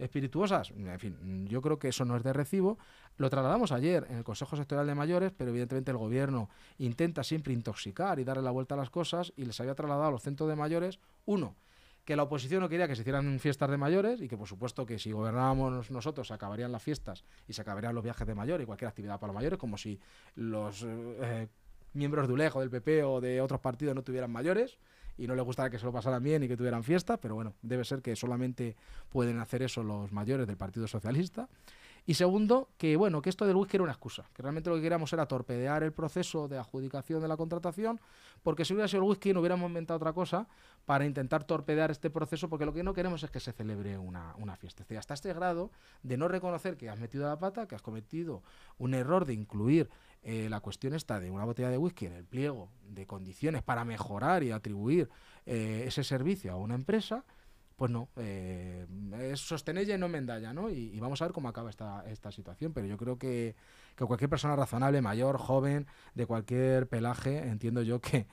espirituosas. 0.00 0.72
En 0.72 0.98
fin, 0.98 1.46
yo 1.46 1.62
creo 1.62 1.78
que 1.78 1.86
eso 1.86 2.04
no 2.04 2.16
es 2.16 2.24
de 2.24 2.32
recibo. 2.32 2.76
Lo 3.18 3.30
trasladamos 3.30 3.70
ayer 3.70 4.04
en 4.10 4.16
el 4.16 4.24
Consejo 4.24 4.56
Sectorial 4.56 4.88
de 4.88 4.96
Mayores, 4.96 5.30
pero 5.36 5.50
evidentemente 5.50 5.92
el 5.92 5.96
gobierno 5.96 6.50
intenta 6.78 7.22
siempre 7.22 7.52
intoxicar 7.52 8.18
y 8.18 8.24
darle 8.24 8.42
la 8.42 8.50
vuelta 8.50 8.74
a 8.74 8.78
las 8.78 8.90
cosas 8.90 9.32
y 9.36 9.44
les 9.44 9.60
había 9.60 9.76
trasladado 9.76 10.08
a 10.08 10.10
los 10.10 10.22
centros 10.22 10.48
de 10.48 10.56
mayores, 10.56 10.98
uno, 11.24 11.54
que 12.06 12.14
la 12.14 12.22
oposición 12.22 12.60
no 12.60 12.68
quería 12.68 12.86
que 12.86 12.94
se 12.94 13.02
hicieran 13.02 13.38
fiestas 13.40 13.68
de 13.68 13.76
mayores 13.76 14.22
y 14.22 14.28
que 14.28 14.36
por 14.38 14.46
supuesto 14.46 14.86
que 14.86 14.96
si 14.96 15.10
gobernábamos 15.10 15.90
nosotros 15.90 16.28
se 16.28 16.34
acabarían 16.34 16.70
las 16.70 16.80
fiestas 16.80 17.24
y 17.48 17.52
se 17.52 17.60
acabarían 17.60 17.96
los 17.96 18.04
viajes 18.04 18.24
de 18.24 18.34
mayores 18.34 18.62
y 18.62 18.66
cualquier 18.66 18.88
actividad 18.88 19.18
para 19.18 19.32
los 19.32 19.34
mayores, 19.34 19.58
como 19.58 19.76
si 19.76 19.98
los 20.36 20.86
eh, 20.86 21.48
miembros 21.94 22.28
de 22.28 22.34
ULEJ 22.34 22.56
o 22.56 22.60
del 22.60 22.70
PP 22.70 23.02
o 23.02 23.20
de 23.20 23.40
otros 23.40 23.60
partidos 23.60 23.96
no 23.96 24.04
tuvieran 24.04 24.30
mayores 24.30 24.78
y 25.18 25.26
no 25.26 25.34
les 25.34 25.44
gustara 25.44 25.68
que 25.68 25.80
se 25.80 25.84
lo 25.84 25.92
pasaran 25.92 26.22
bien 26.22 26.44
y 26.44 26.48
que 26.48 26.56
tuvieran 26.56 26.84
fiesta, 26.84 27.16
pero 27.16 27.34
bueno, 27.34 27.54
debe 27.60 27.84
ser 27.84 28.02
que 28.02 28.14
solamente 28.14 28.76
pueden 29.10 29.40
hacer 29.40 29.62
eso 29.62 29.82
los 29.82 30.12
mayores 30.12 30.46
del 30.46 30.56
Partido 30.56 30.86
Socialista. 30.86 31.48
Y 32.06 32.14
segundo, 32.14 32.68
que 32.78 32.96
bueno, 32.96 33.20
que 33.20 33.30
esto 33.30 33.46
del 33.46 33.56
whisky 33.56 33.76
era 33.76 33.82
una 33.82 33.92
excusa, 33.92 34.24
que 34.32 34.40
realmente 34.40 34.70
lo 34.70 34.76
que 34.76 34.82
queríamos 34.82 35.12
era 35.12 35.26
torpedear 35.26 35.82
el 35.82 35.92
proceso 35.92 36.46
de 36.46 36.56
adjudicación 36.56 37.20
de 37.20 37.26
la 37.26 37.36
contratación, 37.36 38.00
porque 38.44 38.64
si 38.64 38.74
hubiera 38.74 38.86
sido 38.86 39.02
el 39.02 39.08
whisky 39.08 39.32
no 39.32 39.40
hubiéramos 39.40 39.66
inventado 39.68 39.96
otra 39.96 40.12
cosa 40.12 40.46
para 40.84 41.04
intentar 41.04 41.42
torpedear 41.42 41.90
este 41.90 42.08
proceso, 42.08 42.48
porque 42.48 42.64
lo 42.64 42.72
que 42.72 42.84
no 42.84 42.94
queremos 42.94 43.24
es 43.24 43.30
que 43.30 43.40
se 43.40 43.52
celebre 43.52 43.98
una, 43.98 44.36
una 44.38 44.54
fiesta. 44.54 44.84
Es 44.88 44.98
hasta 44.98 45.14
este 45.14 45.32
grado 45.32 45.72
de 46.04 46.16
no 46.16 46.28
reconocer 46.28 46.76
que 46.76 46.88
has 46.88 47.00
metido 47.00 47.26
la 47.26 47.40
pata, 47.40 47.66
que 47.66 47.74
has 47.74 47.82
cometido 47.82 48.44
un 48.78 48.94
error 48.94 49.24
de 49.24 49.34
incluir 49.34 49.90
eh, 50.22 50.48
la 50.48 50.58
cuestión 50.60 50.94
está 50.94 51.20
de 51.20 51.30
una 51.30 51.44
botella 51.44 51.70
de 51.70 51.78
whisky 51.78 52.06
en 52.06 52.12
el 52.12 52.24
pliego 52.24 52.68
de 52.88 53.06
condiciones 53.06 53.62
para 53.62 53.84
mejorar 53.84 54.42
y 54.42 54.50
atribuir 54.50 55.08
eh, 55.44 55.84
ese 55.86 56.02
servicio 56.02 56.52
a 56.52 56.56
una 56.56 56.74
empresa, 56.74 57.24
pues 57.76 57.90
no, 57.90 58.08
eh, 58.16 58.86
es 59.20 59.40
sostener 59.40 59.88
y 59.88 59.98
no 59.98 60.08
mendalla, 60.08 60.52
¿no? 60.52 60.70
Y, 60.70 60.98
vamos 60.98 61.20
a 61.20 61.26
ver 61.26 61.32
cómo 61.32 61.48
acaba 61.48 61.68
esta, 61.70 62.04
esta 62.08 62.32
situación, 62.32 62.72
pero 62.72 62.86
yo 62.86 62.96
creo 62.96 63.18
que, 63.18 63.54
que 63.94 64.04
cualquier 64.06 64.30
persona 64.30 64.56
razonable, 64.56 65.02
mayor, 65.02 65.36
joven, 65.38 65.86
de 66.14 66.26
cualquier 66.26 66.88
pelaje, 66.88 67.46
entiendo 67.48 67.82
yo 67.82 68.00
que, 68.00 68.26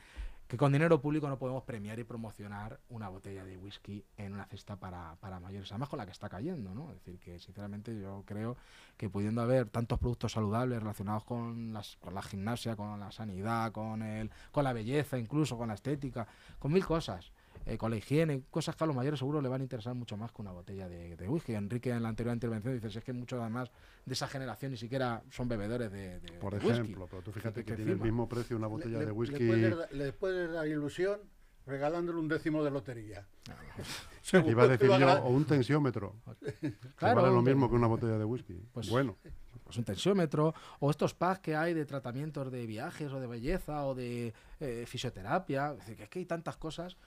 que 0.47 0.57
con 0.57 0.71
dinero 0.71 1.01
público 1.01 1.27
no 1.27 1.37
podemos 1.37 1.63
premiar 1.63 1.99
y 1.99 2.05
promocionar 2.05 2.79
una 2.87 3.09
botella 3.09 3.43
de 3.43 3.57
whisky 3.57 4.05
en 4.17 4.33
una 4.33 4.45
cesta 4.45 4.77
para, 4.77 5.17
para, 5.19 5.41
mayores, 5.41 5.71
además 5.71 5.89
con 5.89 5.97
la 5.97 6.05
que 6.05 6.11
está 6.11 6.29
cayendo, 6.29 6.73
¿no? 6.73 6.91
Es 6.91 7.03
decir, 7.03 7.19
que 7.19 7.37
sinceramente 7.39 7.99
yo 7.99 8.23
creo 8.25 8.55
que 8.95 9.09
pudiendo 9.09 9.41
haber 9.41 9.67
tantos 9.69 9.99
productos 9.99 10.31
saludables 10.31 10.79
relacionados 10.79 11.25
con, 11.25 11.73
las, 11.73 11.97
con 11.97 12.13
la 12.13 12.21
gimnasia, 12.21 12.77
con 12.77 12.97
la 12.97 13.11
sanidad, 13.11 13.73
con, 13.73 14.03
el, 14.03 14.31
con 14.51 14.63
la 14.63 14.71
belleza, 14.71 15.17
incluso 15.17 15.57
con 15.57 15.67
la 15.67 15.73
estética, 15.73 16.27
con 16.59 16.71
mil 16.71 16.85
cosas, 16.85 17.33
eh, 17.65 17.77
con 17.77 17.91
la 17.91 17.97
higiene, 17.97 18.43
cosas 18.49 18.75
que 18.75 18.83
a 18.83 18.87
los 18.87 18.95
mayores 18.95 19.19
seguro 19.19 19.41
le 19.41 19.47
van 19.47 19.61
a 19.61 19.63
interesar 19.63 19.93
mucho 19.93 20.17
más 20.17 20.31
que 20.31 20.41
una 20.41 20.51
botella 20.51 20.89
de, 20.89 21.27
whisky. 21.27 21.53
Enrique 21.53 21.91
en 21.91 22.03
la 22.03 22.09
anterior 22.09 22.33
intervención 22.33 22.73
dice, 22.73 22.99
es 22.99 23.03
que 23.03 23.13
muchos 23.13 23.39
además 23.39 23.71
de 24.05 24.13
esa 24.13 24.27
generación 24.27 24.71
ni 24.71 24.77
siquiera 24.77 25.23
son 25.29 25.47
bebedores 25.47 25.91
de, 25.91 26.19
de 26.19 26.31
Por 26.33 26.55
ejemplo, 26.55 27.07
pero 27.09 27.21
tú 27.21 27.31
fíjate 27.31 27.63
que, 27.63 27.75
tiene 27.75 27.91
el 27.91 27.99
mismo 27.99 28.27
precio 28.27 28.57
una 28.57 28.67
botella 28.67 28.99
de 28.99 29.11
whisky. 29.11 29.43
Le 29.91 30.11
puedes, 30.13 30.51
dar 30.51 30.67
ilusión 30.67 31.19
regalándole 31.65 32.19
un 32.19 32.27
décimo 32.27 32.63
de 32.63 32.71
lotería. 32.71 33.25
Iba 34.45 34.63
a 34.63 34.67
decir 34.67 34.89
yo, 34.89 35.23
o 35.23 35.29
un 35.29 35.45
tensiómetro. 35.45 36.15
claro. 36.95 37.21
vale 37.21 37.33
lo 37.33 37.41
mismo 37.41 37.69
que 37.69 37.75
una 37.75 37.87
botella 37.87 38.17
de 38.17 38.25
whisky. 38.25 38.61
Pues, 38.73 38.89
bueno. 38.89 39.17
Pues 39.63 39.77
un 39.77 39.85
tensiómetro, 39.85 40.53
o 40.79 40.91
estos 40.91 41.13
packs 41.13 41.39
que 41.39 41.55
hay 41.55 41.73
de 41.73 41.85
tratamientos 41.85 42.51
de 42.51 42.65
viajes 42.65 43.11
o 43.13 43.19
de 43.21 43.27
belleza 43.27 43.85
o 43.85 43.95
de 43.95 44.33
eh, 44.59 44.83
fisioterapia. 44.85 45.75
Es, 45.79 45.95
que 45.95 46.03
es 46.03 46.09
que 46.09 46.19
hay 46.19 46.25
tantas 46.25 46.57
cosas 46.57 46.97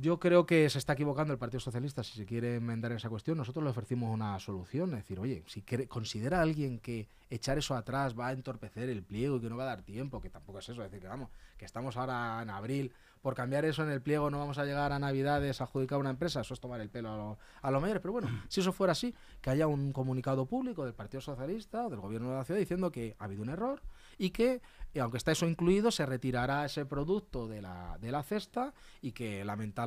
yo 0.00 0.18
creo 0.18 0.46
que 0.46 0.68
se 0.70 0.78
está 0.78 0.94
equivocando 0.94 1.32
el 1.32 1.38
Partido 1.38 1.60
Socialista 1.60 2.02
si 2.02 2.16
se 2.16 2.24
quiere 2.24 2.56
enmendar 2.56 2.92
esa 2.92 3.10
cuestión. 3.10 3.36
Nosotros 3.36 3.62
le 3.62 3.70
ofrecimos 3.70 4.12
una 4.12 4.38
solución, 4.40 4.90
es 4.90 4.96
decir, 4.96 5.20
oye, 5.20 5.42
si 5.46 5.62
considera 5.86 6.40
alguien 6.40 6.78
que 6.78 7.08
echar 7.28 7.58
eso 7.58 7.74
atrás 7.74 8.18
va 8.18 8.28
a 8.28 8.32
entorpecer 8.32 8.88
el 8.88 9.02
pliego 9.02 9.36
y 9.36 9.40
que 9.40 9.50
no 9.50 9.56
va 9.56 9.64
a 9.64 9.66
dar 9.66 9.82
tiempo, 9.82 10.20
que 10.20 10.30
tampoco 10.30 10.60
es 10.60 10.68
eso, 10.68 10.82
es 10.82 10.90
decir, 10.90 11.02
que 11.02 11.08
vamos, 11.08 11.28
que 11.58 11.66
estamos 11.66 11.96
ahora 11.96 12.40
en 12.42 12.50
abril, 12.50 12.92
por 13.20 13.34
cambiar 13.34 13.64
eso 13.64 13.82
en 13.84 13.90
el 13.90 14.02
pliego 14.02 14.30
no 14.30 14.38
vamos 14.38 14.58
a 14.58 14.64
llegar 14.64 14.92
a 14.92 14.98
Navidades 14.98 15.60
a 15.60 15.64
adjudicar 15.64 15.98
una 15.98 16.10
empresa, 16.10 16.40
eso 16.40 16.54
es 16.54 16.60
tomar 16.60 16.80
el 16.80 16.88
pelo 16.88 17.10
a 17.10 17.16
los 17.70 17.72
lo 17.72 17.80
mayores. 17.80 18.00
Pero 18.02 18.12
bueno, 18.12 18.28
si 18.48 18.60
eso 18.60 18.72
fuera 18.72 18.92
así, 18.92 19.14
que 19.40 19.50
haya 19.50 19.66
un 19.66 19.92
comunicado 19.92 20.46
público 20.46 20.84
del 20.84 20.94
Partido 20.94 21.20
Socialista 21.20 21.86
o 21.86 21.90
del 21.90 22.00
Gobierno 22.00 22.30
de 22.30 22.36
la 22.36 22.44
Ciudad 22.44 22.58
diciendo 22.58 22.90
que 22.90 23.14
ha 23.18 23.24
habido 23.24 23.42
un 23.42 23.50
error 23.50 23.80
y 24.22 24.30
que, 24.30 24.62
aunque 25.00 25.18
está 25.18 25.32
eso 25.32 25.48
incluido, 25.48 25.90
se 25.90 26.06
retirará 26.06 26.64
ese 26.64 26.86
producto 26.86 27.48
de 27.48 27.60
la, 27.60 27.98
de 28.00 28.12
la 28.12 28.22
cesta 28.22 28.72
y 29.00 29.10
que 29.10 29.44
lamenta 29.44 29.82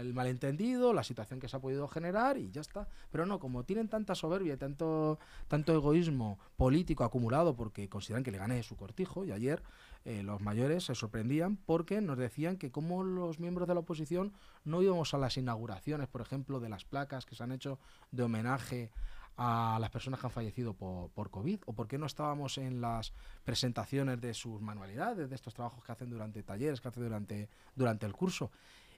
el 0.00 0.14
malentendido, 0.14 0.92
la 0.92 1.02
situación 1.02 1.40
que 1.40 1.48
se 1.48 1.56
ha 1.56 1.60
podido 1.60 1.88
generar 1.88 2.38
y 2.38 2.52
ya 2.52 2.60
está. 2.60 2.86
Pero 3.10 3.26
no, 3.26 3.40
como 3.40 3.64
tienen 3.64 3.88
tanta 3.88 4.14
soberbia 4.14 4.54
y 4.54 4.56
tanto, 4.58 5.18
tanto 5.48 5.74
egoísmo 5.74 6.38
político 6.56 7.02
acumulado 7.02 7.56
porque 7.56 7.88
consideran 7.88 8.22
que 8.22 8.30
le 8.30 8.38
gane 8.38 8.62
su 8.62 8.76
cortijo, 8.76 9.24
y 9.24 9.32
ayer 9.32 9.60
eh, 10.04 10.22
los 10.22 10.40
mayores 10.40 10.84
se 10.84 10.94
sorprendían 10.94 11.56
porque 11.56 12.00
nos 12.00 12.16
decían 12.16 12.56
que 12.56 12.70
como 12.70 13.02
los 13.02 13.40
miembros 13.40 13.66
de 13.66 13.74
la 13.74 13.80
oposición 13.80 14.34
no 14.62 14.82
íbamos 14.82 15.14
a 15.14 15.18
las 15.18 15.36
inauguraciones, 15.36 16.06
por 16.06 16.20
ejemplo, 16.20 16.60
de 16.60 16.68
las 16.68 16.84
placas 16.84 17.26
que 17.26 17.34
se 17.34 17.42
han 17.42 17.50
hecho 17.50 17.80
de 18.12 18.22
homenaje 18.22 18.92
a 19.36 19.78
las 19.80 19.90
personas 19.90 20.20
que 20.20 20.26
han 20.26 20.32
fallecido 20.32 20.74
por, 20.74 21.10
por 21.10 21.30
COVID 21.30 21.60
o 21.66 21.72
por 21.72 21.88
qué 21.88 21.98
no 21.98 22.06
estábamos 22.06 22.58
en 22.58 22.80
las 22.80 23.12
presentaciones 23.44 24.20
de 24.20 24.34
sus 24.34 24.60
manualidades, 24.60 25.28
de 25.28 25.34
estos 25.34 25.54
trabajos 25.54 25.82
que 25.84 25.92
hacen 25.92 26.10
durante 26.10 26.42
talleres, 26.42 26.80
que 26.80 26.88
hacen 26.88 27.02
durante, 27.02 27.48
durante 27.74 28.06
el 28.06 28.12
curso. 28.12 28.50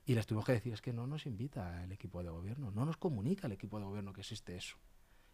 Y 0.05 0.15
les 0.15 0.27
tuvimos 0.27 0.45
que 0.45 0.53
decir, 0.53 0.73
es 0.73 0.83
que 0.83 0.93
no 0.93 1.07
nos 1.07 1.27
invita 1.27 1.83
el 1.83 1.93
equipo 1.93 2.23
de 2.23 2.31
gobierno, 2.31 2.71
no 2.71 2.85
nos 2.85 2.97
comunica 2.97 3.47
el 3.47 3.55
equipo 3.55 3.79
de 3.79 3.87
gobierno 3.87 4.13
que 4.13 4.21
existe 4.21 4.57
eso 4.57 4.77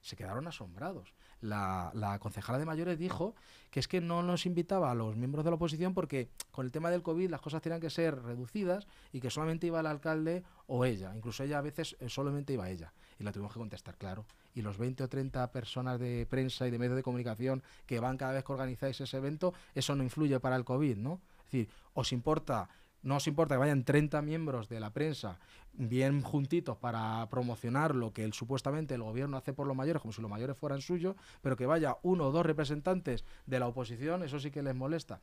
se 0.03 0.17
quedaron 0.17 0.47
asombrados. 0.49 1.15
La, 1.41 1.91
la, 1.95 2.19
concejala 2.19 2.59
de 2.59 2.67
mayores 2.67 2.99
dijo 2.99 3.35
que 3.71 3.81
es 3.81 3.89
que 3.89 4.01
no 4.01 4.23
nos 4.23 4.47
invitaba 4.47 4.91
a 4.91 4.95
los 4.95 5.17
miembros 5.17 5.45
de 5.45 5.51
la 5.51 5.57
oposición 5.57 5.95
porque 5.95 6.29
con 6.51 6.67
el 6.67 6.73
tema 6.73 6.91
del 6.91 7.03
COVID 7.03 7.31
las 7.31 7.41
cosas 7.41 7.63
tenían 7.63 7.81
que 7.81 7.91
ser 7.91 8.21
reducidas 8.23 8.87
y 9.13 9.21
que 9.21 9.31
solamente 9.31 9.67
iba 9.69 9.81
el 9.81 9.87
alcalde 9.87 10.43
o 10.67 10.85
ella. 10.85 11.17
Incluso 11.17 11.45
ella 11.45 11.59
a 11.59 11.63
veces 11.63 11.97
eh, 12.01 12.09
solamente 12.09 12.53
iba 12.53 12.69
ella. 12.69 12.93
Y 13.19 13.25
la 13.25 13.33
tuvimos 13.33 13.53
que 13.53 13.61
contestar, 13.61 13.97
claro. 13.97 14.27
Y 14.55 14.63
los 14.63 14.77
20 14.77 15.05
o 15.05 15.09
30 15.09 15.51
personas 15.53 15.99
de 15.99 16.27
prensa 16.29 16.67
y 16.67 16.71
de 16.71 16.79
medios 16.79 16.97
de 16.97 17.03
comunicación 17.03 17.63
que 17.87 18.01
van 18.01 18.17
cada 18.17 18.33
vez 18.33 18.45
que 18.45 18.53
organizáis 18.53 19.01
ese 19.01 19.17
evento, 19.17 19.55
eso 19.75 19.95
no 19.95 20.03
influye 20.03 20.39
para 20.41 20.57
el 20.57 20.65
COVID, 20.65 20.97
¿no? 20.97 21.21
Es 21.39 21.53
decir, 21.53 21.69
os 21.95 22.13
importa 22.13 22.69
no 23.03 23.17
os 23.17 23.27
importa 23.27 23.55
que 23.55 23.61
vayan 23.61 23.85
30 23.85 24.23
miembros 24.23 24.69
de 24.69 24.81
la 24.81 24.93
prensa 24.93 25.39
bien 25.73 26.23
juntitos 26.23 26.77
para 26.77 27.29
promocionar 27.29 27.95
lo 27.95 28.13
que 28.13 28.25
el, 28.25 28.33
supuestamente 28.33 28.95
el 28.95 29.03
gobierno 29.03 29.37
hace 29.37 29.53
por 29.53 29.67
los 29.67 29.77
mayores, 29.77 30.01
como 30.01 30.13
si 30.13 30.23
los 30.23 30.31
mayores 30.31 30.57
fueran 30.57 30.81
suyos, 30.81 31.17
pero 31.41 31.57
que 31.57 31.67
vaya 31.67 31.97
uno 32.03 32.29
o 32.29 32.33
dos 32.33 32.47
representantes 32.47 33.25
de 33.47 33.59
la 33.59 33.67
oposición, 33.67 34.23
eso 34.23 34.39
sí 34.39 34.51
que 34.51 34.63
les 34.63 34.75
molesta. 34.75 35.21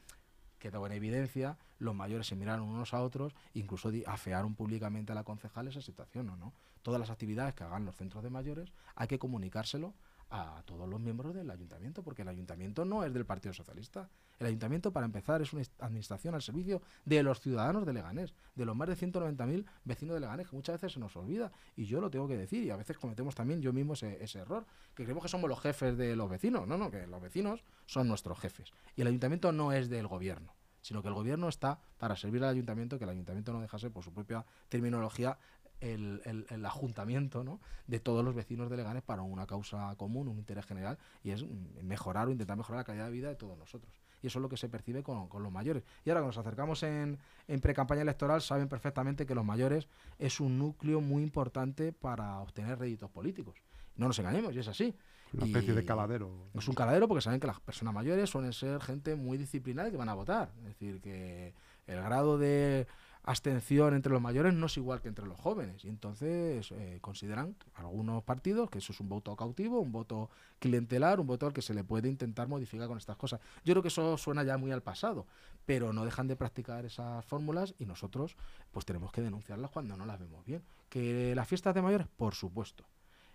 Quedó 0.58 0.86
en 0.86 0.92
evidencia, 0.92 1.58
los 1.78 1.96
mayores 1.96 2.28
se 2.28 2.36
miraron 2.36 2.68
unos 2.68 2.94
a 2.94 3.02
otros, 3.02 3.34
incluso 3.54 3.92
afearon 4.06 4.56
públicamente 4.56 5.14
a 5.14 5.16
la 5.16 5.24
concejal 5.24 5.70
esa 5.70 5.82
situación, 5.82 6.26
¿no? 6.26 6.36
¿no? 6.36 6.54
Todas 6.82 7.00
las 7.00 7.10
actividades 7.10 7.54
que 7.54 7.64
hagan 7.64 7.86
los 7.86 7.96
centros 7.96 8.24
de 8.24 8.30
mayores 8.30 8.74
hay 8.96 9.08
que 9.08 9.20
comunicárselo 9.20 9.94
a 10.30 10.62
todos 10.66 10.88
los 10.88 11.00
miembros 11.00 11.34
del 11.34 11.50
ayuntamiento, 11.50 12.04
porque 12.04 12.22
el 12.22 12.28
ayuntamiento 12.28 12.86
no 12.86 13.04
es 13.04 13.14
del 13.14 13.26
Partido 13.26 13.54
Socialista. 13.54 14.10
El 14.40 14.48
ayuntamiento, 14.48 14.92
para 14.94 15.06
empezar, 15.06 15.42
es 15.42 15.52
una 15.52 15.64
administración 15.80 16.34
al 16.34 16.42
servicio 16.42 16.82
de 17.06 17.22
los 17.24 17.42
ciudadanos 17.42 17.86
de 17.86 17.94
Leganés, 17.94 18.34
de 18.56 18.66
los 18.66 18.76
más 18.76 18.88
de 18.88 18.96
190.000 18.96 19.66
vecinos 19.84 20.16
de 20.16 20.22
Leganés, 20.22 20.50
que 20.50 20.56
muchas 20.56 20.76
veces 20.76 20.94
se 20.94 21.00
nos 21.00 21.16
olvida, 21.18 21.52
y 21.76 21.86
yo 21.86 22.00
lo 22.00 22.10
tengo 22.10 22.28
que 22.28 22.38
decir, 22.38 22.64
y 22.64 22.70
a 22.70 22.78
veces 22.78 22.98
cometemos 22.98 23.36
también 23.36 23.62
yo 23.62 23.74
mismo 23.74 23.94
ese, 23.94 24.24
ese 24.24 24.40
error, 24.40 24.66
que 24.96 25.04
creemos 25.04 25.24
que 25.24 25.30
somos 25.30 25.50
los 25.50 25.60
jefes 25.60 25.98
de 25.98 26.16
los 26.16 26.30
vecinos. 26.30 26.68
No, 26.68 26.78
no, 26.78 26.90
que 26.90 27.06
los 27.06 27.22
vecinos 27.22 27.64
son 27.86 28.08
nuestros 28.08 28.40
jefes. 28.40 28.72
Y 28.96 29.02
el 29.02 29.08
ayuntamiento 29.08 29.52
no 29.52 29.74
es 29.74 29.90
del 29.90 30.08
gobierno 30.08 30.56
sino 30.82 31.02
que 31.02 31.10
el 31.10 31.14
gobierno 31.14 31.50
está 31.50 31.78
para 31.98 32.16
servir 32.16 32.42
al 32.42 32.52
ayuntamiento, 32.52 32.98
que 32.98 33.04
el 33.04 33.10
ayuntamiento 33.10 33.52
no 33.52 33.60
dejase, 33.60 33.90
por 33.90 34.02
su 34.02 34.14
propia 34.14 34.46
terminología, 34.70 35.38
el, 35.82 36.22
el, 36.26 36.46
el, 36.50 36.66
ajuntamiento 36.66 37.44
¿no? 37.44 37.60
de 37.88 38.00
todos 38.00 38.24
los 38.24 38.36
vecinos 38.36 38.70
de 38.70 38.78
Leganés 38.78 39.04
para 39.04 39.22
una 39.22 39.46
causa 39.46 39.96
común, 39.98 40.28
un 40.28 40.38
interés 40.38 40.66
general, 40.66 40.98
y 41.24 41.32
es 41.32 41.46
mejorar 41.82 42.28
o 42.28 42.32
intentar 42.32 42.58
mejorar 42.58 42.80
la 42.80 42.84
calidad 42.84 43.06
de 43.06 43.12
vida 43.12 43.30
de 43.30 43.36
todos 43.36 43.58
nosotros. 43.58 43.94
Y 44.22 44.28
eso 44.28 44.40
es 44.40 44.44
lo 44.44 44.50
que 44.50 44.58
se 44.58 44.70
percibe 44.70 45.04
con, 45.04 45.28
con 45.28 45.44
los 45.44 45.52
mayores. 45.52 45.84
Y 46.06 46.10
ahora 46.10 46.22
que 46.22 46.28
nos 46.28 46.38
acercamos 46.38 46.84
en, 46.84 47.18
en 47.48 47.62
pre-campaña 47.62 48.02
electoral, 48.02 48.42
saben 48.42 48.68
perfectamente 48.68 49.26
que 49.26 49.36
los 49.36 49.46
mayores 49.46 49.88
es 50.18 50.40
un 50.40 50.58
núcleo 50.58 51.02
muy 51.02 51.24
importante 51.24 51.94
para 51.94 52.40
obtener 52.40 52.80
réditos 52.80 53.10
políticos. 53.10 53.56
No 53.96 54.08
nos 54.08 54.20
engañemos, 54.20 54.56
y 54.56 54.60
es 54.60 54.68
así. 54.68 54.96
Una 55.34 55.46
especie 55.46 55.74
de 55.74 55.86
caladero. 55.86 56.32
Es 56.54 56.68
un 56.68 56.74
caladero 56.74 57.08
porque 57.08 57.22
saben 57.22 57.40
que 57.40 57.48
las 57.48 57.60
personas 57.60 57.94
mayores 57.94 58.30
suelen 58.30 58.54
ser 58.54 58.82
gente 58.82 59.16
muy 59.16 59.38
disciplinada 59.38 59.90
y 59.90 59.92
que 59.92 59.98
van 59.98 60.10
a 60.10 60.14
votar. 60.14 60.52
Es 60.60 60.64
decir, 60.66 61.02
que 61.02 61.54
el 61.86 62.02
grado 62.02 62.38
de 62.38 62.88
abstención 63.30 63.94
entre 63.94 64.12
los 64.12 64.22
mayores 64.22 64.56
no 64.56 64.66
es 64.66 64.78
igual 64.78 65.02
que 65.02 65.08
entre 65.08 65.28
los 65.28 65.40
jóvenes. 65.40 65.86
Y 65.86 65.90
entonces 65.90 66.72
eh, 66.72 66.98
consideran 67.00 67.56
algunos 67.76 68.24
partidos 68.24 68.72
que 68.72 68.80
eso 68.80 68.92
es 68.92 69.00
un 69.00 69.08
voto 69.08 69.36
cautivo, 69.36 69.80
un 69.80 69.92
voto 69.92 70.32
clientelar, 70.58 71.20
un 71.20 71.28
voto 71.28 71.46
al 71.46 71.54
que 71.54 71.62
se 71.62 71.76
le 71.76 71.84
puede 71.84 72.10
intentar 72.10 72.48
modificar 72.48 72.88
con 72.88 72.98
estas 72.98 73.18
cosas. 73.18 73.40
Yo 73.64 73.74
creo 73.74 73.84
que 73.84 73.90
eso 73.90 74.18
suena 74.18 74.42
ya 74.44 74.58
muy 74.58 74.72
al 74.72 74.82
pasado, 74.82 75.28
pero 75.68 75.94
no 75.94 76.06
dejan 76.06 76.28
de 76.28 76.36
practicar 76.36 76.86
esas 76.86 77.24
fórmulas 77.24 77.76
y 77.78 77.86
nosotros 77.86 78.36
pues 78.72 78.86
tenemos 78.86 79.12
que 79.12 79.22
denunciarlas 79.22 79.70
cuando 79.70 79.96
no 79.96 80.08
las 80.08 80.20
vemos 80.20 80.44
bien. 80.44 80.64
¿Que 80.90 81.36
las 81.36 81.48
fiestas 81.48 81.76
de 81.76 81.84
mayores? 81.84 82.08
Por 82.08 82.34
supuesto. 82.34 82.86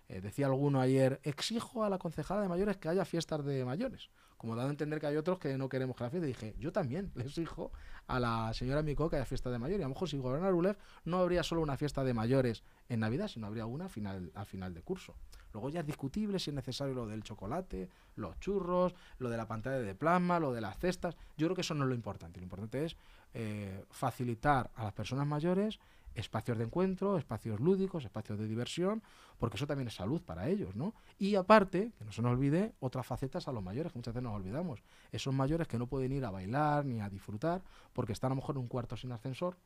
Eh, 0.09 0.19
decía 0.19 0.47
alguno 0.47 0.81
ayer, 0.81 1.21
exijo 1.23 1.85
a 1.85 1.89
la 1.89 1.99
concejala 1.99 2.41
de 2.41 2.49
mayores 2.49 2.75
que 2.75 2.89
haya 2.89 3.05
fiestas 3.05 3.45
de 3.45 3.63
mayores. 3.63 4.09
Como 4.37 4.55
dado 4.55 4.67
a 4.67 4.71
entender 4.71 4.99
que 4.99 5.07
hay 5.07 5.15
otros 5.15 5.39
que 5.39 5.57
no 5.57 5.69
queremos 5.69 5.95
que 5.95 6.03
la 6.03 6.09
fiesta, 6.09 6.27
dije, 6.27 6.55
yo 6.59 6.71
también 6.71 7.11
le 7.15 7.23
exijo 7.23 7.71
a 8.07 8.19
la 8.19 8.53
señora 8.53 8.83
Mico 8.83 9.09
que 9.09 9.15
haya 9.15 9.25
fiesta 9.25 9.49
de 9.49 9.59
mayores. 9.59 9.79
Y 9.79 9.83
a 9.83 9.87
lo 9.87 9.93
mejor 9.93 10.09
si 10.09 10.17
gobernara 10.17 10.53
ULEF 10.53 10.77
no 11.05 11.19
habría 11.19 11.43
solo 11.43 11.61
una 11.61 11.77
fiesta 11.77 12.03
de 12.03 12.13
mayores 12.13 12.63
en 12.89 12.99
Navidad, 12.99 13.27
sino 13.27 13.47
habría 13.47 13.65
una 13.65 13.89
final, 13.89 14.31
a 14.35 14.45
final 14.45 14.73
de 14.73 14.81
curso. 14.81 15.15
Luego 15.53 15.69
ya 15.69 15.79
es 15.79 15.85
discutible 15.85 16.37
si 16.37 16.49
es 16.49 16.53
necesario 16.53 16.93
lo 16.93 17.07
del 17.07 17.23
chocolate, 17.23 17.89
los 18.17 18.37
churros, 18.41 18.93
lo 19.19 19.29
de 19.29 19.37
la 19.37 19.47
pantalla 19.47 19.77
de 19.77 19.95
plasma, 19.95 20.37
lo 20.37 20.51
de 20.51 20.59
las 20.59 20.77
cestas. 20.77 21.15
Yo 21.37 21.47
creo 21.47 21.55
que 21.55 21.61
eso 21.61 21.73
no 21.73 21.85
es 21.85 21.89
lo 21.89 21.95
importante. 21.95 22.41
Lo 22.41 22.43
importante 22.43 22.83
es 22.83 22.97
eh, 23.33 23.85
facilitar 23.89 24.69
a 24.75 24.83
las 24.83 24.93
personas 24.93 25.25
mayores 25.25 25.79
espacios 26.15 26.57
de 26.57 26.63
encuentro, 26.63 27.17
espacios 27.17 27.59
lúdicos, 27.59 28.03
espacios 28.05 28.39
de 28.39 28.47
diversión, 28.47 29.03
porque 29.37 29.57
eso 29.57 29.67
también 29.67 29.87
es 29.87 29.95
salud 29.95 30.21
para 30.21 30.49
ellos, 30.49 30.75
¿no? 30.75 30.93
Y 31.19 31.35
aparte, 31.35 31.91
que 31.97 32.05
no 32.05 32.11
se 32.11 32.21
nos 32.21 32.31
olvide, 32.31 32.73
otras 32.79 33.05
facetas 33.05 33.47
a 33.47 33.51
los 33.51 33.63
mayores, 33.63 33.91
que 33.91 33.99
muchas 33.99 34.13
veces 34.13 34.23
nos 34.23 34.35
olvidamos. 34.35 34.81
Esos 35.11 35.33
mayores 35.33 35.67
que 35.67 35.77
no 35.77 35.87
pueden 35.87 36.11
ir 36.11 36.25
a 36.25 36.31
bailar 36.31 36.85
ni 36.85 37.01
a 37.01 37.09
disfrutar 37.09 37.61
porque 37.93 38.13
están 38.13 38.31
a 38.31 38.35
lo 38.35 38.41
mejor 38.41 38.55
en 38.55 38.61
un 38.61 38.67
cuarto 38.67 38.97
sin 38.97 39.11
ascensor 39.11 39.57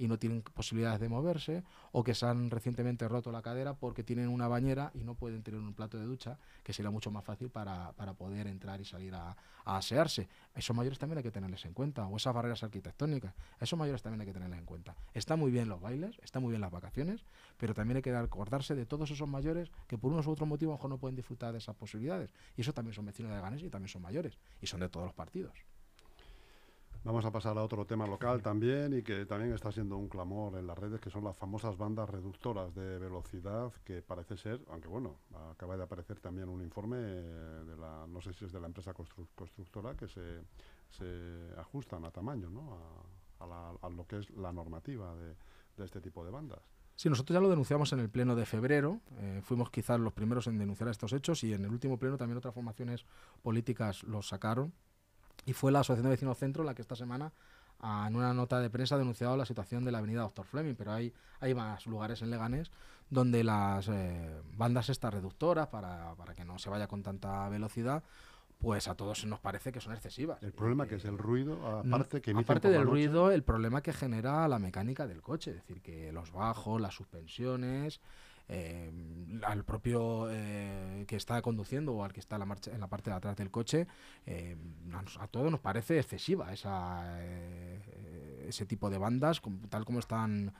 y 0.00 0.08
no 0.08 0.18
tienen 0.18 0.40
posibilidades 0.40 0.98
de 0.98 1.10
moverse, 1.10 1.62
o 1.92 2.02
que 2.02 2.14
se 2.14 2.24
han 2.24 2.50
recientemente 2.50 3.06
roto 3.06 3.30
la 3.30 3.42
cadera 3.42 3.74
porque 3.74 4.02
tienen 4.02 4.28
una 4.28 4.48
bañera 4.48 4.90
y 4.94 5.04
no 5.04 5.14
pueden 5.14 5.42
tener 5.42 5.60
un 5.60 5.74
plato 5.74 5.98
de 5.98 6.06
ducha, 6.06 6.38
que 6.62 6.72
sería 6.72 6.90
mucho 6.90 7.10
más 7.10 7.22
fácil 7.22 7.50
para, 7.50 7.92
para 7.92 8.14
poder 8.14 8.46
entrar 8.46 8.80
y 8.80 8.86
salir 8.86 9.14
a, 9.14 9.36
asearse. 9.66 10.26
esos 10.54 10.74
mayores 10.74 10.98
también 10.98 11.18
hay 11.18 11.22
que 11.22 11.30
tenerles 11.30 11.66
en 11.66 11.74
cuenta, 11.74 12.06
o 12.06 12.16
esas 12.16 12.34
barreras 12.34 12.62
arquitectónicas, 12.62 13.34
esos 13.60 13.78
mayores 13.78 14.02
también 14.02 14.22
hay 14.22 14.26
que 14.26 14.32
tenerles 14.32 14.58
en 14.58 14.64
cuenta. 14.64 14.96
Está 15.12 15.36
muy 15.36 15.50
bien 15.50 15.68
los 15.68 15.82
bailes, 15.82 16.18
está 16.22 16.40
muy 16.40 16.50
bien 16.50 16.62
las 16.62 16.70
vacaciones, 16.70 17.26
pero 17.58 17.74
también 17.74 17.96
hay 17.96 18.02
que 18.02 18.14
acordarse 18.14 18.74
de 18.74 18.86
todos 18.86 19.10
esos 19.10 19.28
mayores 19.28 19.70
que 19.86 19.98
por 19.98 20.12
unos 20.12 20.26
u 20.26 20.30
otros 20.30 20.48
motivos 20.48 20.72
a 20.72 20.74
lo 20.74 20.78
mejor 20.78 20.90
no 20.90 20.98
pueden 20.98 21.16
disfrutar 21.16 21.52
de 21.52 21.58
esas 21.58 21.76
posibilidades. 21.76 22.32
Y 22.56 22.62
eso 22.62 22.72
también 22.72 22.94
son 22.94 23.04
vecinos 23.04 23.32
de 23.32 23.40
Ganes 23.40 23.62
y 23.62 23.68
también 23.68 23.90
son 23.90 24.00
mayores, 24.00 24.38
y 24.62 24.66
son 24.66 24.80
de 24.80 24.88
todos 24.88 25.04
los 25.04 25.14
partidos. 25.14 25.52
Vamos 27.02 27.24
a 27.24 27.32
pasar 27.32 27.56
a 27.56 27.62
otro 27.62 27.86
tema 27.86 28.06
local 28.06 28.42
también 28.42 28.92
y 28.92 29.02
que 29.02 29.24
también 29.24 29.54
está 29.54 29.72
siendo 29.72 29.96
un 29.96 30.06
clamor 30.06 30.58
en 30.58 30.66
las 30.66 30.76
redes, 30.76 31.00
que 31.00 31.08
son 31.08 31.24
las 31.24 31.34
famosas 31.34 31.78
bandas 31.78 32.10
reductoras 32.10 32.74
de 32.74 32.98
velocidad, 32.98 33.72
que 33.84 34.02
parece 34.02 34.36
ser, 34.36 34.60
aunque 34.68 34.86
bueno, 34.86 35.16
acaba 35.50 35.78
de 35.78 35.84
aparecer 35.84 36.20
también 36.20 36.50
un 36.50 36.60
informe 36.60 36.98
de 36.98 37.76
la, 37.78 38.06
no 38.06 38.20
sé 38.20 38.34
si 38.34 38.44
es 38.44 38.52
de 38.52 38.60
la 38.60 38.66
empresa 38.66 38.92
constructora, 38.92 39.96
que 39.96 40.08
se, 40.08 40.42
ajustan 41.56 42.04
a 42.04 42.10
tamaño, 42.10 42.50
¿no? 42.50 42.76
A, 43.40 43.88
lo 43.88 44.06
que 44.06 44.18
es 44.18 44.28
la 44.36 44.52
normativa 44.52 45.14
de, 45.16 45.34
este 45.82 46.02
tipo 46.02 46.22
de 46.22 46.30
bandas. 46.30 46.60
Sí, 46.96 47.08
nosotros 47.08 47.34
ya 47.34 47.40
lo 47.40 47.48
denunciamos 47.48 47.90
en 47.94 48.00
el 48.00 48.10
pleno 48.10 48.36
de 48.36 48.44
febrero, 48.44 49.00
eh, 49.12 49.40
fuimos 49.42 49.70
quizás 49.70 49.98
los 49.98 50.12
primeros 50.12 50.46
en 50.48 50.58
denunciar 50.58 50.90
estos 50.90 51.14
hechos 51.14 51.42
y 51.44 51.54
en 51.54 51.64
el 51.64 51.70
último 51.70 51.98
pleno 51.98 52.18
también 52.18 52.36
otras 52.36 52.52
formaciones 52.52 53.06
políticas 53.42 54.02
los 54.02 54.28
sacaron 54.28 54.74
y 55.46 55.52
fue 55.52 55.72
la 55.72 55.80
Asociación 55.80 56.04
de 56.04 56.10
Vecinos 56.10 56.38
Centro 56.38 56.64
la 56.64 56.74
que 56.74 56.82
esta 56.82 56.96
semana 56.96 57.32
en 57.82 58.14
una 58.14 58.34
nota 58.34 58.60
de 58.60 58.68
prensa 58.68 58.96
ha 58.96 58.98
denunciado 58.98 59.36
la 59.36 59.46
situación 59.46 59.84
de 59.84 59.92
la 59.92 59.98
avenida 59.98 60.20
Doctor 60.20 60.44
Fleming, 60.44 60.74
pero 60.74 60.92
hay, 60.92 61.12
hay 61.40 61.54
más 61.54 61.86
lugares 61.86 62.20
en 62.22 62.30
Leganés 62.30 62.70
donde 63.08 63.42
las 63.42 63.88
eh, 63.88 64.40
bandas 64.56 64.88
estas 64.88 65.12
reductoras, 65.12 65.66
para, 65.68 66.14
para, 66.14 66.34
que 66.34 66.44
no 66.44 66.58
se 66.58 66.70
vaya 66.70 66.86
con 66.86 67.02
tanta 67.02 67.48
velocidad, 67.48 68.04
pues 68.60 68.86
a 68.86 68.94
todos 68.94 69.24
nos 69.24 69.40
parece 69.40 69.72
que 69.72 69.80
son 69.80 69.94
excesivas. 69.94 70.42
El 70.42 70.52
problema 70.52 70.86
que 70.86 70.96
es 70.96 71.04
el 71.04 71.18
ruido, 71.18 71.58
aparte 71.78 72.20
que 72.20 72.30
Aparte 72.30 72.68
del 72.68 72.84
ruido, 72.84 73.32
el 73.32 73.42
problema 73.42 73.82
que 73.82 73.92
genera 73.92 74.46
la 74.46 74.58
mecánica 74.58 75.06
del 75.06 75.22
coche, 75.22 75.50
es 75.50 75.56
decir, 75.56 75.82
que 75.82 76.12
los 76.12 76.30
bajos, 76.30 76.80
las 76.80 76.94
suspensiones, 76.94 78.00
eh, 78.52 78.90
al 79.44 79.64
propio 79.64 80.26
eh, 80.28 81.04
que 81.06 81.14
está 81.14 81.40
conduciendo 81.40 81.94
o 81.94 82.02
al 82.02 82.12
que 82.12 82.18
está 82.18 82.34
en 82.34 82.40
la, 82.40 82.46
marcha, 82.46 82.72
en 82.72 82.80
la 82.80 82.88
parte 82.88 83.08
de 83.08 83.16
atrás 83.16 83.36
del 83.36 83.48
coche, 83.48 83.86
eh, 84.26 84.56
a, 85.20 85.28
todos 85.28 85.52
nos 85.52 85.60
parece 85.60 86.00
excesiva 86.00 86.52
esa, 86.52 87.16
ese 88.48 88.66
tipo 88.66 88.90
de 88.90 88.98
bandas, 88.98 89.40
tal 89.68 89.84
como 89.84 90.00
están 90.00 90.52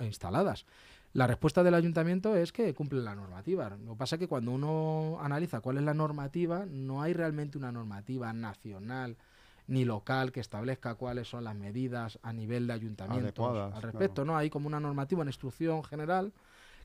instaladas. 0.00 0.66
La 1.12 1.28
respuesta 1.28 1.62
del 1.62 1.74
ayuntamiento 1.74 2.34
es 2.34 2.52
que 2.52 2.74
cumplen 2.74 3.04
la 3.04 3.14
normativa. 3.14 3.70
Lo 3.70 3.92
que 3.92 3.98
pasa 3.98 4.16
es 4.16 4.20
que 4.20 4.28
cuando 4.28 4.50
uno 4.50 5.18
analiza 5.20 5.60
cuál 5.60 5.78
es 5.78 5.84
la 5.84 5.94
normativa, 5.94 6.66
no 6.66 7.02
hay 7.02 7.12
realmente 7.12 7.56
una 7.56 7.70
normativa 7.70 8.32
nacional 8.32 9.16
ni 9.68 9.84
local 9.84 10.32
que 10.32 10.40
establezca 10.40 10.96
cuáles 10.96 11.28
son 11.28 11.44
las 11.44 11.54
medidas 11.54 12.18
a 12.24 12.32
nivel 12.32 12.66
de 12.66 12.72
ayuntamientos 12.72 13.72
al 13.72 13.80
respecto. 13.80 14.24
No 14.24 14.36
hay 14.36 14.50
como 14.50 14.66
una 14.66 14.80
normativa, 14.80 15.20
una 15.20 15.30
instrucción 15.30 15.84
general 15.84 16.32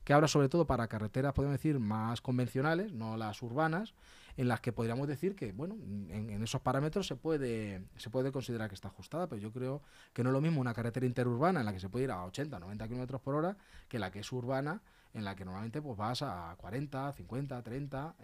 que 0.04 0.12
habla 0.12 0.28
sobre 0.28 0.48
todo 0.48 0.66
para 0.66 0.88
carreteras, 0.88 1.34
podemos 1.34 1.54
decir, 1.54 1.78
más 1.78 2.20
convencionales, 2.20 2.92
no 2.92 3.16
las 3.16 3.42
urbanas, 3.42 3.94
en 4.36 4.46
las 4.46 4.60
que 4.60 4.72
podríamos 4.72 5.08
decir 5.08 5.34
que, 5.34 5.52
bueno, 5.52 5.74
en, 5.74 6.42
esos 6.42 6.60
parámetros 6.60 7.08
se 7.08 7.16
puede, 7.16 7.82
se 7.96 8.08
puede 8.08 8.30
considerar 8.30 8.68
que 8.68 8.76
está 8.76 8.86
ajustada, 8.86 9.26
pero 9.26 9.42
yo 9.42 9.50
creo 9.52 9.82
que 10.12 10.22
no 10.22 10.30
es 10.30 10.32
lo 10.32 10.40
mismo 10.40 10.60
una 10.60 10.74
carretera 10.74 11.06
interurbana 11.06 11.60
en 11.60 11.66
la 11.66 11.72
que 11.72 11.80
se 11.80 11.88
puede 11.88 12.04
ir 12.04 12.12
a 12.12 12.24
80, 12.24 12.60
90 12.60 12.86
kilómetros 12.86 13.20
por 13.20 13.34
hora 13.34 13.56
que 13.88 13.98
la 13.98 14.12
que 14.12 14.20
es 14.20 14.32
urbana, 14.32 14.80
en 15.12 15.24
la 15.24 15.34
que 15.34 15.44
normalmente 15.44 15.82
pues 15.82 15.96
vas 15.96 16.22
a 16.22 16.54
40, 16.58 17.12
50, 17.14 17.62
30, 17.62 18.14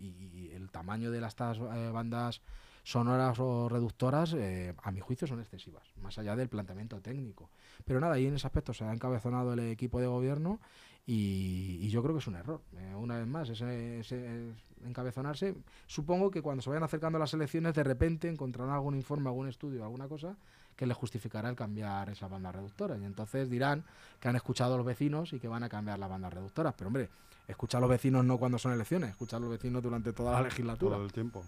y, 0.00 0.50
el 0.54 0.70
tamaño 0.70 1.10
de 1.10 1.20
las 1.20 1.34
eh, 1.38 1.90
bandas 1.92 2.40
sonoras 2.84 3.38
o 3.38 3.68
reductoras, 3.68 4.34
eh, 4.34 4.74
a 4.82 4.90
mi 4.92 5.00
juicio, 5.00 5.26
son 5.26 5.40
excesivas, 5.40 5.82
más 6.00 6.16
allá 6.18 6.36
del 6.36 6.48
planteamiento 6.48 7.00
técnico. 7.00 7.50
Pero 7.84 7.98
nada, 7.98 8.14
ahí 8.14 8.26
en 8.26 8.34
ese 8.34 8.46
aspecto 8.46 8.72
se 8.72 8.84
ha 8.84 8.92
encabezonado 8.92 9.54
el 9.54 9.60
equipo 9.60 10.00
de 10.00 10.06
gobierno 10.06 10.60
y, 11.06 11.88
yo 11.88 12.02
creo 12.02 12.14
que 12.14 12.20
es 12.20 12.26
un 12.26 12.36
error. 12.36 12.60
Eh, 12.72 12.94
una 12.96 13.18
vez 13.18 13.26
más, 13.26 13.48
ese, 13.48 14.54
encabezonarse. 14.84 15.54
Supongo 15.86 16.30
que 16.30 16.42
cuando 16.42 16.62
se 16.62 16.70
vayan 16.70 16.82
acercando 16.82 17.18
las 17.18 17.34
elecciones, 17.34 17.74
de 17.74 17.84
repente 17.84 18.28
encontrarán 18.28 18.74
algún 18.74 18.94
informe, 18.94 19.28
algún 19.28 19.48
estudio, 19.48 19.84
alguna 19.84 20.08
cosa 20.08 20.36
que 20.76 20.86
les 20.86 20.96
justificará 20.96 21.48
el 21.48 21.56
cambiar 21.56 22.08
esa 22.10 22.26
banda 22.26 22.50
reductora. 22.50 22.96
Y 22.98 23.04
entonces 23.04 23.48
dirán 23.48 23.84
que 24.18 24.28
han 24.28 24.36
escuchado 24.36 24.74
a 24.74 24.76
los 24.76 24.86
vecinos 24.86 25.32
y 25.32 25.38
que 25.38 25.46
van 25.46 25.62
a 25.62 25.68
cambiar 25.68 25.98
las 25.98 26.08
bandas 26.08 26.32
reductoras. 26.32 26.74
Pero 26.76 26.88
hombre, 26.88 27.10
escucha 27.46 27.78
a 27.78 27.80
los 27.80 27.90
vecinos 27.90 28.24
no 28.24 28.38
cuando 28.38 28.58
son 28.58 28.72
elecciones, 28.72 29.10
escucha 29.10 29.36
a 29.36 29.40
los 29.40 29.50
vecinos 29.50 29.82
durante 29.82 30.12
toda 30.12 30.32
la 30.32 30.42
legislatura. 30.42 30.96
Todo 30.96 31.04
el 31.04 31.12
tiempo. 31.12 31.44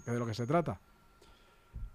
¿Es 0.00 0.12
de 0.12 0.18
lo 0.18 0.26
que 0.26 0.34
se 0.34 0.46
trata? 0.46 0.78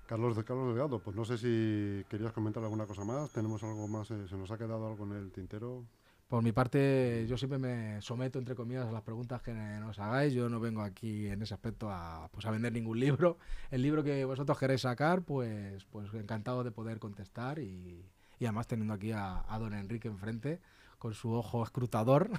Carlos 0.07 0.35
de 0.35 0.43
Carlos 0.43 0.67
Delgado, 0.69 0.99
pues 0.99 1.15
no 1.15 1.23
sé 1.23 1.37
si 1.37 2.03
querías 2.09 2.33
comentar 2.33 2.63
alguna 2.63 2.85
cosa 2.85 3.03
más. 3.05 3.29
Tenemos 3.31 3.63
algo 3.63 3.87
más, 3.87 4.11
eh, 4.11 4.27
se 4.27 4.35
nos 4.35 4.49
ha 4.51 4.57
quedado 4.57 4.87
algo 4.87 5.05
en 5.05 5.13
el 5.13 5.31
tintero. 5.31 5.83
Por 6.31 6.41
mi 6.41 6.53
parte, 6.53 7.25
yo 7.27 7.37
siempre 7.37 7.59
me 7.59 8.01
someto, 8.01 8.39
entre 8.39 8.55
comillas, 8.55 8.87
a 8.87 8.91
las 8.93 9.01
preguntas 9.01 9.41
que 9.41 9.51
nos 9.51 9.99
hagáis. 9.99 10.33
Yo 10.33 10.47
no 10.47 10.61
vengo 10.61 10.81
aquí 10.81 11.27
en 11.27 11.41
ese 11.41 11.53
aspecto 11.53 11.91
a, 11.91 12.29
pues, 12.31 12.45
a 12.45 12.51
vender 12.51 12.71
ningún 12.71 13.01
libro. 13.01 13.37
El 13.69 13.81
libro 13.81 14.01
que 14.01 14.23
vosotros 14.23 14.57
queréis 14.57 14.79
sacar, 14.79 15.23
pues, 15.23 15.83
pues 15.91 16.07
encantado 16.13 16.63
de 16.63 16.71
poder 16.71 16.99
contestar 16.99 17.59
y, 17.59 18.05
además 18.39 18.65
teniendo 18.65 18.93
aquí 18.93 19.11
a, 19.11 19.43
don 19.59 19.73
Enrique 19.73 20.07
enfrente 20.07 20.61
con 20.99 21.13
su 21.13 21.33
ojo 21.33 21.65
escrutador, 21.65 22.29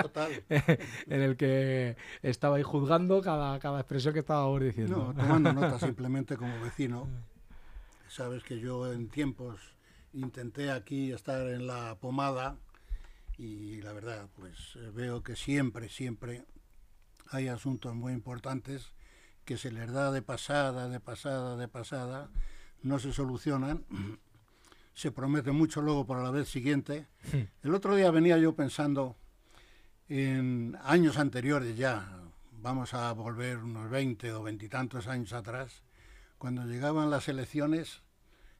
Total. 0.00 0.44
en 0.48 1.22
el 1.22 1.36
que 1.36 1.96
estaba 2.22 2.54
ahí 2.54 2.62
juzgando 2.62 3.20
cada, 3.20 3.58
cada 3.58 3.80
expresión 3.80 4.14
que 4.14 4.20
estábamos 4.20 4.60
diciendo. 4.60 5.12
No, 5.12 5.20
tomando 5.20 5.52
nota 5.52 5.76
simplemente 5.80 6.36
como 6.36 6.60
vecino. 6.60 7.08
Sabes 8.06 8.44
que 8.44 8.60
yo 8.60 8.92
en 8.92 9.08
tiempos 9.08 9.58
intenté 10.12 10.70
aquí 10.70 11.10
estar 11.10 11.48
en 11.48 11.66
la 11.66 11.96
pomada 12.00 12.58
y 13.38 13.80
la 13.82 13.92
verdad, 13.92 14.28
pues 14.36 14.76
eh, 14.76 14.90
veo 14.94 15.22
que 15.22 15.36
siempre, 15.36 15.88
siempre 15.88 16.44
hay 17.30 17.48
asuntos 17.48 17.94
muy 17.94 18.12
importantes 18.12 18.92
que 19.44 19.56
se 19.56 19.72
les 19.72 19.90
da 19.90 20.12
de 20.12 20.22
pasada, 20.22 20.88
de 20.88 21.00
pasada, 21.00 21.56
de 21.56 21.68
pasada, 21.68 22.30
no 22.82 22.98
se 22.98 23.12
solucionan, 23.12 23.84
se 24.94 25.10
promete 25.10 25.52
mucho 25.52 25.80
luego 25.80 26.06
para 26.06 26.22
la 26.22 26.30
vez 26.30 26.48
siguiente. 26.48 27.06
El 27.62 27.74
otro 27.74 27.96
día 27.96 28.10
venía 28.10 28.38
yo 28.38 28.54
pensando 28.54 29.16
en 30.08 30.76
años 30.82 31.16
anteriores 31.16 31.76
ya, 31.76 32.20
vamos 32.52 32.94
a 32.94 33.12
volver 33.12 33.58
unos 33.58 33.90
20 33.90 34.32
o 34.32 34.42
veintitantos 34.42 35.08
años 35.08 35.32
atrás, 35.32 35.82
cuando 36.38 36.64
llegaban 36.66 37.10
las 37.10 37.28
elecciones, 37.28 38.02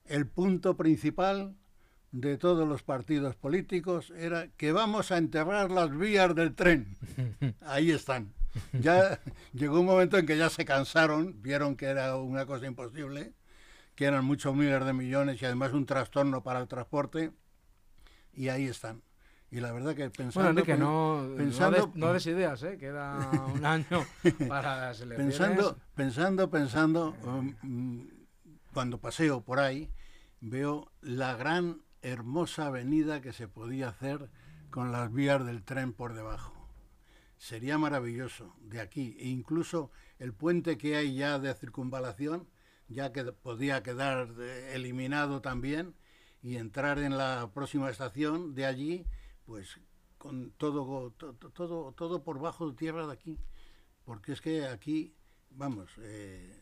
el 0.04 0.26
punto 0.26 0.76
principal 0.76 1.56
de 2.12 2.38
todos 2.38 2.68
los 2.68 2.82
partidos 2.82 3.34
políticos 3.34 4.12
era 4.16 4.48
que 4.56 4.72
vamos 4.72 5.10
a 5.10 5.18
enterrar 5.18 5.70
las 5.70 5.96
vías 5.96 6.34
del 6.34 6.54
tren. 6.54 6.96
Ahí 7.62 7.90
están. 7.90 8.32
Ya 8.72 9.18
llegó 9.52 9.80
un 9.80 9.86
momento 9.86 10.18
en 10.18 10.26
que 10.26 10.36
ya 10.36 10.50
se 10.50 10.64
cansaron, 10.64 11.42
vieron 11.42 11.76
que 11.76 11.86
era 11.86 12.16
una 12.16 12.46
cosa 12.46 12.66
imposible 12.66 13.34
que 13.94 14.04
eran 14.04 14.24
muchos 14.24 14.54
miles 14.54 14.84
de 14.84 14.92
millones 14.92 15.40
y 15.40 15.44
además 15.44 15.72
un 15.72 15.86
trastorno 15.86 16.42
para 16.42 16.60
el 16.60 16.68
transporte, 16.68 17.32
y 18.32 18.48
ahí 18.48 18.66
están. 18.66 19.02
Y 19.50 19.60
la 19.60 19.70
verdad 19.72 19.94
que 19.94 20.08
pensando... 20.08 20.48
Bueno, 20.48 20.60
Enrique, 20.60 20.78
no, 20.78 21.28
pensando, 21.36 21.92
no, 21.94 22.14
des, 22.14 22.26
ideas, 22.26 22.62
¿eh? 22.62 22.78
queda 22.78 23.18
un 23.54 23.64
año 23.66 24.04
para 24.48 24.76
las 24.78 25.00
elecciones. 25.00 25.36
Pensando, 25.36 25.78
pensando, 25.94 26.50
pensando, 26.50 27.16
um, 27.24 28.08
cuando 28.72 28.98
paseo 28.98 29.42
por 29.42 29.60
ahí, 29.60 29.90
veo 30.40 30.90
la 31.02 31.36
gran, 31.36 31.82
hermosa 32.02 32.66
avenida 32.66 33.20
que 33.20 33.32
se 33.32 33.48
podía 33.48 33.88
hacer 33.88 34.28
con 34.70 34.92
las 34.92 35.12
vías 35.12 35.44
del 35.44 35.62
tren 35.62 35.92
por 35.92 36.14
debajo. 36.14 36.68
Sería 37.38 37.78
maravilloso 37.78 38.54
de 38.60 38.80
aquí, 38.80 39.16
e 39.18 39.28
incluso 39.28 39.90
el 40.18 40.32
puente 40.32 40.78
que 40.78 40.96
hay 40.96 41.14
ya 41.14 41.38
de 41.38 41.54
circunvalación, 41.54 42.48
ya 42.88 43.12
que 43.12 43.24
podía 43.24 43.82
quedar 43.82 44.28
eliminado 44.72 45.40
también, 45.40 45.94
y 46.42 46.56
entrar 46.56 46.98
en 46.98 47.16
la 47.16 47.50
próxima 47.54 47.88
estación 47.88 48.54
de 48.54 48.66
allí 48.66 49.06
pues 49.46 49.80
con 50.18 50.52
todo, 50.52 51.10
todo, 51.10 51.92
todo, 51.92 52.22
por 52.22 52.38
bajo 52.38 52.70
de 52.70 52.76
tierra 52.76 53.06
de 53.06 53.12
aquí. 53.12 53.38
Porque 54.04 54.32
es 54.32 54.40
que 54.40 54.66
aquí, 54.66 55.14
vamos, 55.50 55.90
eh, 55.98 56.60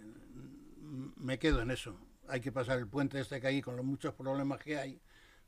me 1.16 1.38
quedo 1.38 1.60
en 1.62 1.70
eso. 1.70 1.96
Hay 2.28 2.40
que 2.40 2.52
pasar 2.52 2.78
el 2.78 2.88
puente 2.88 3.20
este 3.20 3.40
que 3.40 3.46
hay 3.46 3.60
con 3.60 3.76
los 3.76 3.84
muchos 3.84 4.14
problemas 4.14 4.60
que 4.60 4.78
hay 4.78 5.00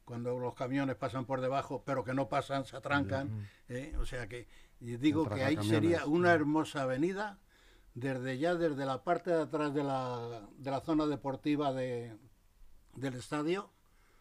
cuando 0.04 0.38
los 0.38 0.54
camiones 0.54 0.96
pasan 0.96 1.24
por 1.24 1.40
debajo, 1.40 1.82
pero 1.84 2.04
que 2.04 2.14
no 2.14 2.28
pasan, 2.28 2.64
se 2.64 2.76
atrancan. 2.76 3.48
¿eh? 3.68 3.94
O 3.98 4.06
sea 4.06 4.28
que 4.28 4.48
digo 4.80 5.28
que 5.28 5.44
ahí 5.44 5.56
sería 5.62 6.06
una 6.06 6.32
hermosa 6.32 6.82
avenida, 6.82 7.38
desde 7.94 8.38
ya, 8.38 8.54
desde 8.54 8.84
la 8.84 9.04
parte 9.04 9.30
de 9.30 9.42
atrás 9.42 9.74
de 9.74 9.84
la, 9.84 10.48
de 10.56 10.70
la 10.70 10.80
zona 10.80 11.06
deportiva 11.06 11.72
de, 11.72 12.16
del 12.94 13.14
estadio, 13.14 13.70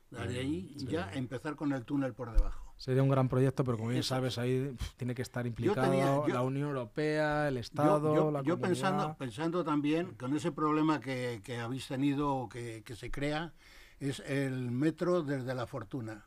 de 0.10 0.40
ahí 0.40 0.76
ya 0.78 1.10
empezar 1.14 1.56
con 1.56 1.72
el 1.72 1.86
túnel 1.86 2.14
por 2.14 2.32
debajo. 2.32 2.72
Sería 2.82 3.04
un 3.04 3.10
gran 3.10 3.30
proyecto, 3.30 3.64
pero 3.64 3.78
como 3.78 3.90
bien 3.90 4.02
sabes, 4.02 4.40
ahí 4.40 4.76
tiene 4.98 5.14
que 5.14 5.22
estar 5.22 5.46
implicado 5.46 6.28
la 6.28 6.42
Unión 6.42 6.70
Europea, 6.70 7.48
el 7.48 7.58
Estado, 7.58 8.16
yo, 8.16 8.32
la 8.32 8.42
yo 8.42 8.60
pensando, 8.60 9.16
pensando 9.18 9.64
también 9.64 10.16
con 10.16 10.36
ese 10.36 10.52
problema 10.52 11.00
que, 11.00 11.42
que 11.44 11.60
habéis 11.60 11.88
tenido 11.88 12.50
que, 12.50 12.82
que, 12.84 12.96
se 12.96 13.12
crea, 13.12 13.54
es 14.02 14.20
el 14.22 14.72
metro 14.72 15.22
desde 15.22 15.54
la 15.54 15.68
Fortuna. 15.68 16.26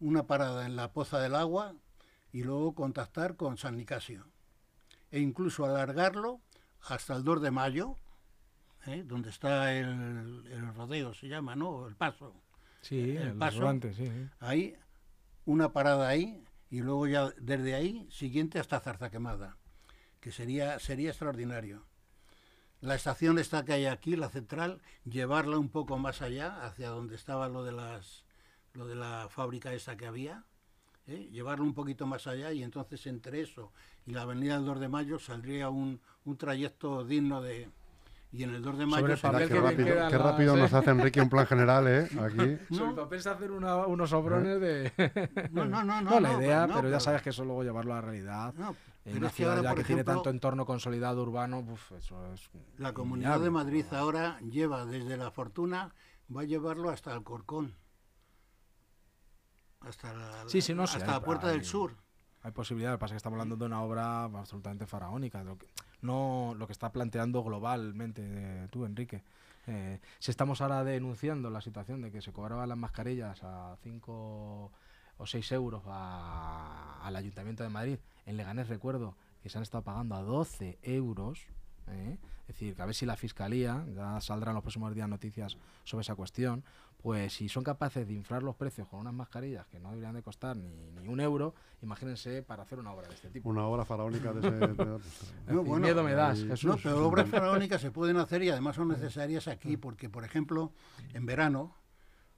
Una 0.00 0.26
parada 0.26 0.66
en 0.66 0.74
la 0.74 0.92
Poza 0.92 1.20
del 1.20 1.36
Agua 1.36 1.76
y 2.32 2.42
luego 2.42 2.74
contactar 2.74 3.36
con 3.36 3.56
San 3.56 3.76
Nicasio. 3.76 4.26
E 5.12 5.20
incluso 5.20 5.64
alargarlo 5.64 6.40
hasta 6.80 7.14
el 7.14 7.22
2 7.22 7.40
de 7.40 7.50
mayo, 7.52 7.96
¿eh? 8.86 9.04
donde 9.06 9.30
está 9.30 9.72
el, 9.72 10.44
el, 10.50 10.74
rodeo, 10.74 11.14
se 11.14 11.28
llama, 11.28 11.54
¿no? 11.54 11.86
El 11.86 11.94
paso. 11.94 12.34
Sí, 12.80 13.16
el, 13.16 13.34
paso. 13.34 13.72
sí. 13.94 14.10
Ahí 14.40 14.76
una 15.44 15.72
parada 15.72 16.08
ahí 16.08 16.44
y 16.68 16.80
luego 16.80 17.06
ya 17.06 17.30
desde 17.38 17.76
ahí 17.76 18.08
siguiente 18.10 18.58
hasta 18.58 18.80
Zarza 18.80 19.08
Quemada, 19.08 19.56
que 20.20 20.32
sería, 20.32 20.80
sería 20.80 21.10
extraordinario. 21.10 21.86
La 22.82 22.96
estación 22.96 23.38
esta 23.38 23.64
que 23.64 23.72
hay 23.72 23.86
aquí, 23.86 24.16
la 24.16 24.28
central, 24.28 24.80
llevarla 25.04 25.56
un 25.56 25.68
poco 25.68 25.98
más 25.98 26.20
allá, 26.20 26.64
hacia 26.64 26.90
donde 26.90 27.14
estaba 27.14 27.48
lo 27.48 27.62
de, 27.62 27.72
las, 27.72 28.24
lo 28.74 28.86
de 28.86 28.96
la 28.96 29.28
fábrica 29.30 29.72
esa 29.72 29.96
que 29.96 30.06
había, 30.06 30.44
¿eh? 31.06 31.28
llevarlo 31.30 31.64
un 31.64 31.74
poquito 31.74 32.06
más 32.06 32.26
allá 32.26 32.52
y 32.52 32.62
entonces 32.62 33.06
entre 33.06 33.40
eso 33.40 33.72
y 34.04 34.12
la 34.12 34.22
avenida 34.22 34.56
del 34.56 34.66
2 34.66 34.80
de 34.80 34.88
Mayo 34.88 35.18
saldría 35.20 35.70
un, 35.70 36.00
un 36.24 36.36
trayecto 36.36 37.04
digno 37.04 37.40
de, 37.40 37.68
y 38.32 38.42
en 38.44 38.54
el 38.54 38.62
2 38.62 38.78
de 38.78 38.86
mayo... 38.86 39.06
qué 39.06 40.18
rápido, 40.18 40.56
nos 40.56 40.72
hace 40.72 40.90
Enrique 40.90 41.20
un 41.20 41.28
plan 41.28 41.46
general, 41.46 41.86
¿eh? 41.86 42.08
Aquí. 42.20 42.74
Sobre 42.74 42.90
el 42.90 42.96
papel 42.96 43.18
hacer 43.18 43.50
unos 43.50 44.10
sobrones 44.10 44.60
de... 44.60 44.92
no, 45.52 45.66
no, 45.66 45.84
no, 45.84 46.00
no. 46.00 46.18
la 46.20 46.32
idea, 46.32 46.66
pero, 46.66 46.88
ya 46.88 46.98
sabes 46.98 47.20
que 47.22 47.30
eso 47.30 47.44
luego 47.44 47.62
llevarlo 47.62 47.92
a 47.92 47.96
la 47.96 48.00
realidad. 48.00 48.54
En 49.04 49.16
una 49.16 49.30
ciudad 49.30 49.62
ya 49.62 49.74
que 49.74 49.84
tiene 49.84 50.04
tanto 50.04 50.30
entorno 50.30 50.64
consolidado 50.64 51.22
urbano, 51.22 51.66
eso 51.96 52.32
es... 52.32 52.50
La 52.78 52.94
Comunidad 52.94 53.40
de 53.40 53.50
Madrid 53.50 53.84
ahora 53.90 54.38
lleva 54.40 54.86
desde 54.86 55.16
La 55.16 55.30
Fortuna, 55.30 55.92
va 56.34 56.42
a 56.42 56.44
llevarlo 56.44 56.90
hasta 56.90 57.12
el 57.14 57.22
Corcón. 57.22 57.74
Hasta 59.80 60.12
la, 60.12 60.44
sí, 60.48 60.60
sí, 60.60 60.72
no, 60.74 60.84
hasta 60.84 61.04
la 61.04 61.20
Puerta 61.20 61.48
del 61.48 61.64
Sur. 61.64 61.96
Hay 62.42 62.52
posibilidad, 62.52 62.92
lo 62.92 62.98
que 62.98 63.00
pasa 63.00 63.14
que 63.14 63.18
estamos 63.18 63.36
hablando 63.36 63.56
de 63.56 63.64
una 63.64 63.82
obra 63.82 64.24
absolutamente 64.24 64.86
faraónica. 64.86 65.42
Lo 65.42 65.58
que, 65.58 65.66
no 66.00 66.54
lo 66.56 66.66
que 66.66 66.72
está 66.72 66.92
planteando 66.92 67.42
globalmente 67.42 68.22
eh, 68.24 68.68
tú, 68.70 68.84
Enrique. 68.84 69.22
Eh, 69.66 70.00
si 70.18 70.30
estamos 70.30 70.60
ahora 70.60 70.82
denunciando 70.82 71.50
la 71.50 71.60
situación 71.60 72.02
de 72.02 72.10
que 72.10 72.20
se 72.20 72.32
cobraban 72.32 72.68
las 72.68 72.78
mascarillas 72.78 73.42
a 73.44 73.76
5 73.82 74.72
o 75.18 75.26
6 75.26 75.52
euros 75.52 75.82
al 75.86 77.14
Ayuntamiento 77.14 77.62
de 77.62 77.68
Madrid, 77.68 77.98
en 78.26 78.36
Leganés 78.36 78.68
recuerdo 78.68 79.16
que 79.42 79.48
se 79.48 79.58
han 79.58 79.62
estado 79.62 79.82
pagando 79.82 80.14
a 80.14 80.22
12 80.22 80.78
euros, 80.82 81.40
¿eh? 81.88 82.18
es 82.42 82.46
decir, 82.46 82.74
que 82.74 82.82
a 82.82 82.86
ver 82.86 82.94
si 82.94 83.06
la 83.06 83.16
Fiscalía, 83.16 83.84
ya 83.94 84.20
saldrán 84.20 84.54
los 84.54 84.62
próximos 84.62 84.94
días 84.94 85.08
noticias 85.08 85.56
sobre 85.84 86.02
esa 86.02 86.14
cuestión, 86.14 86.64
pues 87.02 87.32
si 87.32 87.48
son 87.48 87.64
capaces 87.64 88.06
de 88.06 88.14
inflar 88.14 88.44
los 88.44 88.54
precios 88.54 88.86
con 88.86 89.00
unas 89.00 89.12
mascarillas 89.12 89.66
que 89.66 89.80
no 89.80 89.90
deberían 89.90 90.14
de 90.14 90.22
costar 90.22 90.56
ni, 90.56 90.92
ni 90.92 91.08
un 91.08 91.20
euro, 91.20 91.54
imagínense 91.82 92.42
para 92.42 92.62
hacer 92.62 92.78
una 92.78 92.92
obra 92.92 93.08
de 93.08 93.14
este 93.14 93.28
tipo. 93.28 93.48
Una 93.48 93.66
obra 93.66 93.84
faraónica 93.84 94.32
de 94.32 94.40
ese... 94.40 94.50
no, 95.52 95.64
bueno, 95.64 95.84
miedo 95.84 96.04
me 96.04 96.12
das, 96.12 96.44
Jesús. 96.44 96.64
No, 96.64 96.76
pero 96.76 97.08
obras 97.08 97.28
faraónicas 97.30 97.80
se 97.80 97.90
pueden 97.90 98.18
hacer 98.18 98.44
y 98.44 98.50
además 98.50 98.76
son 98.76 98.88
necesarias 98.88 99.48
aquí, 99.48 99.76
porque, 99.76 100.08
por 100.08 100.24
ejemplo, 100.24 100.72
en 101.12 101.26
verano, 101.26 101.74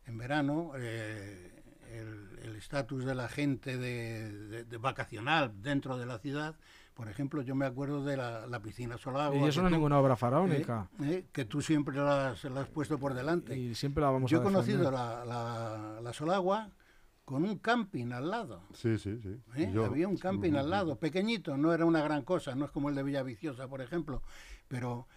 en 0.06 0.16
verano, 0.16 0.72
eh, 0.76 1.62
el 1.92 2.33
estatus 2.54 3.04
de 3.04 3.14
la 3.14 3.28
gente 3.28 3.78
de, 3.78 4.64
de 4.64 4.76
vacacional 4.78 5.52
dentro 5.62 5.96
de 5.96 6.06
la 6.06 6.18
ciudad 6.18 6.56
por 6.94 7.08
ejemplo, 7.08 7.42
yo 7.42 7.56
me 7.56 7.66
acuerdo 7.66 8.04
de 8.04 8.16
la, 8.16 8.60
piscina 8.62 8.96
solar. 8.96 9.34
Y 9.34 9.42
eso 9.44 9.60
no 9.60 9.66
es 9.66 9.72
ninguna 9.72 9.98
obra 9.98 10.14
faraónica. 10.14 10.88
Eh, 11.00 11.04
eh, 11.10 11.24
que 11.32 11.44
tú 11.44 11.60
siempre 11.60 11.96
la 11.96 12.30
has, 12.30 12.68
puesto 12.72 12.98
por 12.98 13.14
delante. 13.14 13.58
Y 13.58 13.74
siempre 13.74 14.02
la 14.02 14.10
vamos 14.10 14.30
yo 14.30 14.38
he 14.38 14.42
conocido 14.42 14.90
la, 14.92 15.24
la, 16.00 16.12
Solagua 16.12 16.70
con 17.24 17.42
un 17.42 17.58
camping 17.58 18.12
al 18.12 18.30
lado. 18.30 18.62
Sí, 18.74 18.96
sí, 18.98 19.18
sí. 19.20 19.36
¿Eh? 19.56 19.74
Había 19.84 20.06
un 20.06 20.16
camping 20.16 20.52
al 20.52 20.70
lado, 20.70 20.96
pequeñito, 20.96 21.56
no 21.56 21.74
era 21.74 21.84
una 21.84 22.00
gran 22.02 22.22
cosa, 22.22 22.54
no 22.54 22.66
es 22.66 22.70
como 22.70 22.90
el 22.90 22.94
de 22.94 23.02
Villaviciosa, 23.02 23.66
por 23.66 23.80
ejemplo, 23.80 24.22
pero 24.68 25.08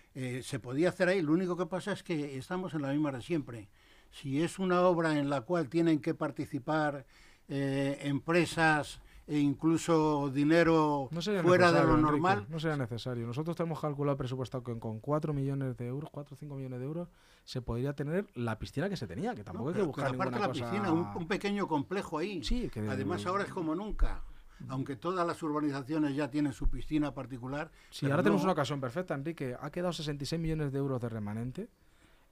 se 0.41 0.58
podía 0.60 0.89
hacer 0.89 1.10
ahí. 1.10 1.21
Lo 1.21 1.34
único 1.34 1.56
que 1.56 1.67
pasa 1.67 1.91
es 1.91 2.02
que 2.02 2.38
estamos 2.38 2.73
en 2.73 2.82
la 2.82 2.91
misma 2.91 3.12
de 3.12 3.21
siempre. 3.21 3.69
Si 4.10 4.41
es 4.41 4.58
una 4.58 4.82
obra 4.82 5.19
en 5.19 5.30
la 5.30 5.41
cual 5.41 5.69
tienen 5.69 6.00
que 6.00 6.15
participar 6.15 7.06
empresas 7.48 9.02
e 9.28 9.40
incluso 9.40 10.30
dinero 10.30 11.10
fuera 11.44 11.72
de 11.74 11.84
lo 11.84 11.98
normal. 11.98 12.46
no 12.50 12.60
sería 12.60 12.78
necesario. 12.78 13.28
Nosotros 13.28 13.58
tenemos 13.58 13.80
calculado 13.80 14.16
presupuestado 14.16 14.64
que 14.64 14.80
con 14.80 15.02
4 15.02 15.34
millones 15.34 15.76
de 15.76 15.88
euros, 15.88 16.10
4 16.10 16.34
o 16.34 16.38
5 16.38 16.56
millones 16.56 16.80
de 16.80 16.86
euros, 16.86 17.10
se 17.44 17.62
podría 17.62 17.94
tener 17.94 18.26
la 18.36 18.58
piscina 18.58 18.90
que 18.90 18.96
se 18.96 19.06
tenía, 19.06 19.36
que 19.36 19.44
tampoco 19.44 19.70
hay 19.70 19.76
que 19.76 19.82
buscar 19.82 20.12
ninguna 20.12 20.40
la 20.40 20.52
piscina, 20.52 20.94
un, 20.94 21.28
pequeño 21.28 21.68
complejo 21.68 22.18
ahí. 22.18 22.42
Sí, 22.42 22.70
que 22.70 22.80
Además 22.88 23.26
ahora 23.26 23.44
es 23.44 23.52
como 23.52 23.76
nunca. 23.76 24.24
Aunque 24.70 24.96
todas 24.96 25.28
las 25.28 25.44
urbanizaciones 25.44 26.16
ya 26.16 26.32
tienen 26.32 26.54
su 26.54 26.68
piscina 26.70 27.14
particular. 27.14 27.70
Sí, 27.92 28.10
ahora 28.10 28.24
tenemos 28.24 28.44
una 28.44 28.54
ocasión 28.54 28.82
perfecta, 28.82 29.14
Enrique. 29.14 29.56
Ha 29.60 29.70
quedado 29.72 29.94
66 29.94 30.42
millones 30.42 30.72
de 30.72 30.80
euros 30.80 31.00
de 31.02 31.10
remanente 31.10 31.70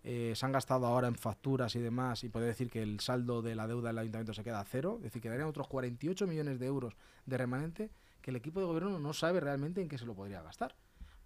eh, 0.08 0.34
se 0.36 0.46
han 0.46 0.52
gastado 0.52 0.86
ahora 0.86 1.08
en 1.08 1.16
facturas 1.16 1.76
y 1.76 1.80
demás, 1.80 2.24
y 2.24 2.30
puede 2.30 2.46
decir 2.46 2.70
que 2.70 2.84
el 2.84 3.00
saldo 3.00 3.42
de 3.42 3.56
la 3.56 3.66
deuda 3.66 3.90
del 3.90 3.98
ayuntamiento 3.98 4.36
se 4.36 4.44
queda 4.44 4.60
a 4.60 4.64
cero, 4.64 4.98
es 4.98 5.06
decir, 5.06 5.20
quedarían 5.20 5.48
otros 5.48 5.68
48 5.68 6.28
millones 6.28 6.60
de 6.60 6.68
euros 6.68 6.96
de 7.26 7.38
remanente 7.40 7.90
que 8.22 8.30
el 8.30 8.36
equipo 8.36 8.60
de 8.60 8.68
gobierno 8.68 9.00
no 9.00 9.14
sabe 9.14 9.40
realmente 9.40 9.82
en 9.82 9.90
qué 9.90 9.98
se 9.98 10.06
lo 10.06 10.14
podría 10.14 10.44
gastar. 10.44 10.76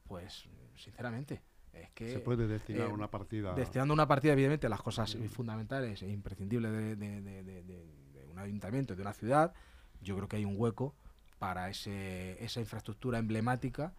Pues, 0.08 0.48
sinceramente, 0.78 1.42
es 1.74 1.90
que... 1.90 2.10
Se 2.10 2.20
puede 2.20 2.48
destinar 2.48 2.88
eh, 2.88 2.94
una 2.94 3.12
partida... 3.12 3.54
Destinando 3.54 3.94
una 3.94 4.08
partida, 4.08 4.32
evidentemente, 4.32 4.70
las 4.70 4.82
cosas 4.82 5.18
fundamentales 5.30 6.02
e 6.02 6.10
imprescindibles 6.10 6.72
de, 6.72 7.84
un 8.32 8.40
ayuntamiento, 8.40 8.96
de 8.96 9.02
una 9.02 9.14
ciudad, 9.14 9.54
yo 10.02 10.16
creo 10.16 10.30
que 10.30 10.38
hay 10.38 10.46
un 10.46 10.56
hueco 10.58 10.96
para 11.38 11.70
ese, 11.70 12.42
esa 12.42 12.62
infraestructura 12.62 13.20
emblemática 13.20 13.94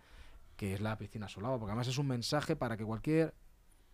que 0.56 0.72
es 0.72 0.80
la 0.80 0.96
piscina 0.96 1.28
Solava, 1.28 1.58
porque 1.58 1.72
además 1.72 1.88
es 1.88 1.98
un 1.98 2.06
mensaje 2.06 2.56
para 2.56 2.78
que 2.78 2.84
cualquier 2.84 3.34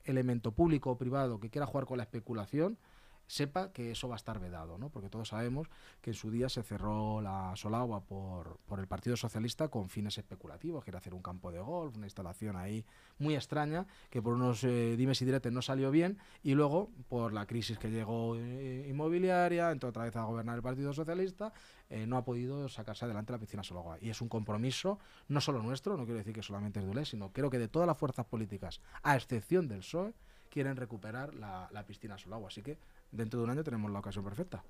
elemento 0.07 0.53
público 0.53 0.91
o 0.91 0.99
privado 0.99 1.41
que 1.41 1.51
quiera 1.51 1.67
jugar 1.67 1.87
con 1.87 1.99
la 1.99 2.05
especulación, 2.05 2.79
sepa 3.27 3.73
que 3.73 3.91
eso 3.91 4.09
va 4.09 4.15
a 4.15 4.17
estar 4.17 4.39
vedado, 4.39 4.79
¿no? 4.79 4.89
Porque 4.89 5.09
todos 5.09 5.29
sabemos 5.29 5.69
que 6.01 6.11
en 6.11 6.15
su 6.15 6.31
día 6.31 6.49
se 6.49 6.63
cerró 6.63 7.21
la 7.21 7.53
Solagua 7.57 8.01
por, 8.01 8.59
por 8.67 8.79
el 8.79 8.87
Partido 8.87 9.17
Socialista 9.17 9.69
con 9.69 9.89
fines 9.89 10.19
especulativos, 10.19 10.85
que 10.85 10.91
era 10.91 10.99
hacer 10.99 11.15
un 11.15 11.23
campo 11.23 11.51
de 11.51 11.61
golf, 11.61 11.97
una 11.97 12.07
instalación 12.07 12.57
ahí 12.57 12.85
muy 13.19 13.35
extraña, 13.35 13.87
que 14.11 14.23
por 14.23 14.35
unos 14.35 14.63
eh, 14.65 14.97
dimes 14.97 15.21
y 15.23 15.25
diretes 15.25 15.53
no 15.53 15.63
salió 15.63 15.91
bien, 15.91 16.19
y 16.43 16.55
luego, 16.55 16.91
por 17.09 17.33
la 17.33 17.47
crisis 17.47 17.79
que 17.79 17.91
llegó 17.91 18.37
eh, 18.37 18.87
inmobiliaria, 18.89 19.71
entró 19.71 19.89
otra 19.89 20.05
vez 20.05 20.17
a 20.17 20.25
gobernar 20.25 20.57
el 20.57 20.63
Partido 20.63 20.93
Socialista, 20.93 21.53
eh, 21.89 22.07
no 22.07 22.17
ha 22.17 22.25
podido 22.25 22.69
sacarse 22.69 23.05
adelante 23.05 23.33
la 23.33 23.39
piscina 23.39 23.63
Solagua. 23.63 23.99
Y 24.01 24.11
es 24.11 24.21
un 24.21 24.29
compromiso, 24.29 24.99
no 25.29 25.41
solo 25.41 25.63
nuestro, 25.63 25.97
no 25.97 26.05
quiero 26.05 26.19
decir 26.19 26.35
que 26.35 26.43
solamente 26.43 26.81
es 26.81 26.87
de 26.87 27.05
sino 27.05 27.33
creo 27.33 27.51
que 27.51 27.59
de 27.59 27.69
todas 27.69 27.87
las 27.87 27.99
fuerzas 27.99 28.27
políticas, 28.27 28.81
a 29.03 29.17
excepción 29.17 29.69
del 29.69 29.81
PSOE, 29.81 30.15
quieren 30.49 30.77
recuperar 30.77 31.35
la, 31.35 31.69
la 31.73 31.85
piscina 31.85 32.17
Solagua. 32.17 32.49
Así 32.49 32.63
que 32.63 32.79
dentro 33.11 33.41
de 33.41 33.45
un 33.45 33.51
año 33.51 33.65
tenemos 33.65 33.91
la 33.91 33.99
ocasión 33.99 34.25
perfecta. 34.25 34.65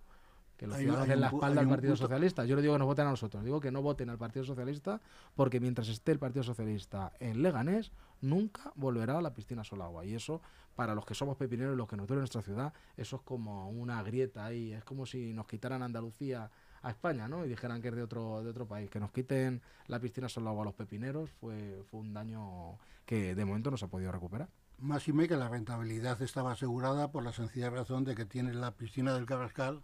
Que 0.56 0.66
los 0.66 0.78
ciudadanos 0.78 1.08
den 1.08 1.20
la 1.20 1.26
espalda 1.26 1.60
al 1.60 1.68
Partido 1.68 1.96
Socialista. 1.96 2.46
Yo 2.46 2.56
no 2.56 2.62
digo 2.62 2.72
que 2.74 2.78
nos 2.78 2.86
voten 2.86 3.06
a 3.06 3.10
nosotros, 3.10 3.44
digo 3.44 3.60
que 3.60 3.70
no 3.70 3.82
voten 3.82 4.08
al 4.08 4.16
Partido 4.16 4.44
Socialista 4.44 5.00
porque 5.34 5.60
mientras 5.60 5.88
esté 5.88 6.12
el 6.12 6.18
Partido 6.18 6.42
Socialista 6.44 7.12
en 7.20 7.42
Leganés, 7.42 7.92
nunca 8.22 8.72
volverá 8.74 9.18
a 9.18 9.22
la 9.22 9.34
piscina 9.34 9.64
Solagua. 9.64 10.06
Y 10.06 10.14
eso, 10.14 10.40
para 10.74 10.94
los 10.94 11.04
que 11.04 11.14
somos 11.14 11.36
pepineros 11.36 11.74
y 11.74 11.76
los 11.76 11.86
que 11.86 11.96
nos 11.96 12.06
duele 12.06 12.20
nuestra 12.20 12.40
ciudad, 12.40 12.72
eso 12.96 13.16
es 13.16 13.22
como 13.22 13.68
una 13.68 14.02
grieta 14.02 14.46
ahí. 14.46 14.72
Es 14.72 14.84
como 14.84 15.04
si 15.04 15.34
nos 15.34 15.46
quitaran 15.46 15.82
Andalucía 15.82 16.50
a 16.80 16.90
España, 16.90 17.28
¿no? 17.28 17.44
Y 17.44 17.48
dijeran 17.48 17.82
que 17.82 17.88
es 17.88 17.94
de 17.94 18.02
otro, 18.02 18.42
de 18.42 18.48
otro 18.48 18.66
país. 18.66 18.88
Que 18.88 18.98
nos 18.98 19.12
quiten 19.12 19.60
la 19.88 20.00
piscina 20.00 20.26
Solagua 20.28 20.62
a 20.62 20.64
los 20.64 20.74
pepineros 20.74 21.30
fue, 21.32 21.82
fue 21.90 22.00
un 22.00 22.14
daño 22.14 22.78
que 23.04 23.34
de 23.34 23.44
momento 23.44 23.70
no 23.70 23.76
se 23.76 23.84
ha 23.84 23.88
podido 23.88 24.10
recuperar. 24.10 24.48
Más 24.78 25.08
y 25.08 25.12
me 25.12 25.26
que 25.26 25.36
la 25.36 25.48
rentabilidad 25.48 26.20
estaba 26.20 26.52
asegurada 26.52 27.10
por 27.10 27.24
la 27.24 27.32
sencilla 27.32 27.70
razón 27.70 28.04
de 28.04 28.14
que 28.14 28.26
tienes 28.26 28.56
la 28.56 28.72
piscina 28.72 29.14
del 29.14 29.24
Carrascal. 29.24 29.82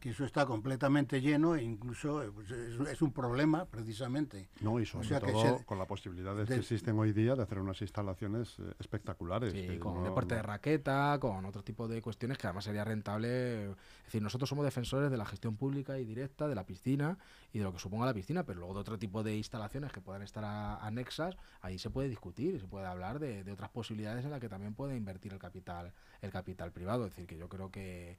Que 0.00 0.10
eso 0.10 0.24
está 0.24 0.46
completamente 0.46 1.20
lleno 1.20 1.54
e 1.54 1.62
incluso 1.62 2.22
eh, 2.22 2.30
pues, 2.32 2.50
es, 2.50 2.80
es 2.80 3.02
un 3.02 3.12
problema 3.12 3.66
precisamente. 3.66 4.48
No, 4.62 4.80
y 4.80 4.86
sobre 4.86 5.06
sea 5.06 5.20
que 5.20 5.30
todo 5.32 5.58
se- 5.58 5.64
con 5.66 5.78
la 5.78 5.86
posibilidad 5.86 6.34
de 6.34 6.46
que 6.46 6.54
existen 6.54 6.98
hoy 6.98 7.12
día 7.12 7.34
de 7.36 7.42
hacer 7.42 7.58
unas 7.58 7.80
instalaciones 7.82 8.56
eh, 8.58 8.72
espectaculares. 8.78 9.52
Sí, 9.52 9.78
con 9.78 9.96
no- 9.96 10.02
deporte 10.04 10.34
de 10.34 10.42
raqueta, 10.42 11.18
con 11.20 11.44
otro 11.44 11.62
tipo 11.62 11.86
de 11.86 12.00
cuestiones 12.00 12.38
que 12.38 12.46
además 12.46 12.64
sería 12.64 12.82
rentable. 12.84 13.66
Es 13.70 13.76
decir, 14.06 14.22
nosotros 14.22 14.48
somos 14.48 14.64
defensores 14.64 15.10
de 15.10 15.16
la 15.18 15.26
gestión 15.26 15.56
pública 15.56 15.98
y 15.98 16.04
directa 16.04 16.48
de 16.48 16.54
la 16.54 16.64
piscina 16.64 17.18
y 17.52 17.58
de 17.58 17.64
lo 17.64 17.72
que 17.72 17.78
suponga 17.78 18.06
la 18.06 18.14
piscina, 18.14 18.44
pero 18.44 18.58
luego 18.60 18.74
de 18.74 18.80
otro 18.80 18.98
tipo 18.98 19.22
de 19.22 19.36
instalaciones 19.36 19.92
que 19.92 20.00
puedan 20.00 20.22
estar 20.22 20.44
a- 20.44 20.76
anexas, 20.78 21.36
ahí 21.60 21.78
se 21.78 21.90
puede 21.90 22.08
discutir, 22.08 22.54
y 22.54 22.60
se 22.60 22.66
puede 22.66 22.86
hablar 22.86 23.18
de, 23.18 23.44
de 23.44 23.52
otras 23.52 23.68
posibilidades 23.70 24.24
en 24.24 24.30
las 24.30 24.40
que 24.40 24.48
también 24.48 24.74
puede 24.74 24.96
invertir 24.96 25.32
el 25.34 25.38
capital, 25.38 25.92
el 26.22 26.30
capital 26.30 26.72
privado. 26.72 27.04
Es 27.04 27.10
decir, 27.10 27.26
que 27.26 27.36
yo 27.36 27.48
creo 27.50 27.70
que, 27.70 28.18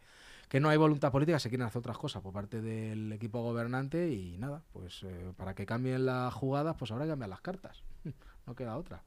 que 0.52 0.60
no 0.60 0.68
hay 0.68 0.76
voluntad 0.76 1.14
política, 1.14 1.40
se 1.40 1.48
quieren 1.48 1.66
hacer 1.66 1.80
otras 1.80 1.98
cosas 1.98 2.22
por 2.22 2.34
parte 2.34 2.62
del 2.62 3.14
equipo 3.14 3.42
gobernante 3.42 4.12
y 4.12 4.38
nada, 4.38 4.62
pues 4.74 5.02
eh, 5.04 5.32
para 5.38 5.56
que 5.56 5.66
cambien 5.66 6.06
las 6.06 6.34
jugadas, 6.34 6.76
pues 6.78 6.92
que 6.92 7.08
cambiar 7.08 7.30
las 7.30 7.40
cartas. 7.40 7.84
No 8.46 8.56
queda 8.56 8.76
otra. 8.76 9.04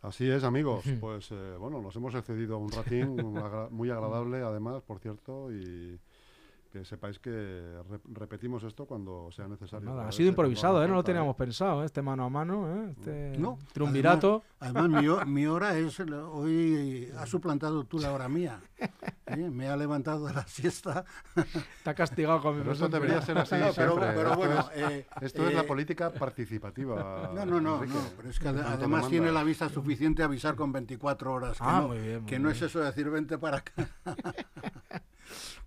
Así 0.00 0.28
es, 0.28 0.42
amigos. 0.42 0.84
Pues 0.98 1.30
eh, 1.30 1.56
bueno, 1.58 1.80
nos 1.82 1.94
hemos 1.94 2.14
excedido 2.14 2.58
un 2.58 2.72
ratín 2.72 3.14
muy 3.70 3.90
agradable, 3.90 4.38
además, 4.38 4.82
por 4.82 4.98
cierto, 4.98 5.52
y 5.52 6.00
que 6.72 6.84
sepáis 6.86 7.18
que 7.18 7.30
re- 7.30 8.00
repetimos 8.12 8.64
esto 8.64 8.86
cuando 8.86 9.30
sea 9.30 9.46
necesario. 9.46 9.90
Nada, 9.90 10.08
ha 10.08 10.12
sido 10.12 10.30
improvisado, 10.30 10.76
haga 10.78 10.86
¿eh? 10.86 10.88
no 10.88 10.94
lo 10.94 10.98
falta, 11.00 11.06
teníamos 11.12 11.36
pensado, 11.36 11.82
¿eh? 11.82 11.86
este 11.86 12.00
mano 12.00 12.24
a 12.24 12.30
mano, 12.30 12.66
¿eh? 12.74 12.94
este 12.98 13.38
No, 13.38 13.58
triunvirato. 13.72 14.42
Además, 14.58 14.88
mi, 15.02 15.08
ho- 15.08 15.26
mi 15.26 15.46
hora 15.46 15.76
es, 15.76 16.00
hoy 16.00 17.10
has 17.18 17.28
suplantado 17.28 17.84
tú 17.84 17.98
la 17.98 18.12
hora 18.12 18.28
mía. 18.28 18.60
¿eh? 19.26 19.50
Me 19.50 19.68
ha 19.68 19.76
levantado 19.76 20.26
de 20.26 20.32
la 20.34 20.46
siesta. 20.46 21.04
Te 21.84 21.90
ha 21.90 21.94
castigado 21.94 22.40
con 22.40 22.56
mi 22.56 22.62
presencia. 22.64 22.88
debería 22.98 23.20
ser 23.22 23.36
así 23.38 23.54
No, 23.56 23.70
pero, 23.76 23.92
siempre. 23.92 24.12
pero 24.16 24.36
bueno, 24.36 24.60
es- 24.74 24.82
eh, 24.92 25.06
Esto 25.20 25.46
es 25.46 25.54
la 25.54 25.60
eh, 25.60 25.64
política 25.64 26.10
participativa. 26.10 27.30
No, 27.34 27.44
no, 27.44 27.60
no, 27.60 27.84
no, 27.84 28.00
pero 28.16 28.30
es 28.30 28.38
que 28.38 28.44
Tanto 28.46 28.60
además 28.62 28.80
demanda. 28.80 29.08
tiene 29.08 29.30
la 29.32 29.44
vista 29.44 29.68
suficiente 29.68 30.22
avisar 30.22 30.54
con 30.56 30.72
24 30.72 31.32
horas. 31.34 31.58
Que, 31.58 31.64
Ah, 31.66 31.80
no, 31.82 31.88
muy 31.88 31.98
bien, 31.98 32.22
muy 32.22 32.26
que 32.30 32.38
no 32.38 32.48
bien. 32.48 32.56
es 32.56 32.62
eso 32.62 32.78
de 32.80 32.86
decir 32.86 33.10
vente 33.10 33.36
para 33.36 33.58
acá. 33.58 33.72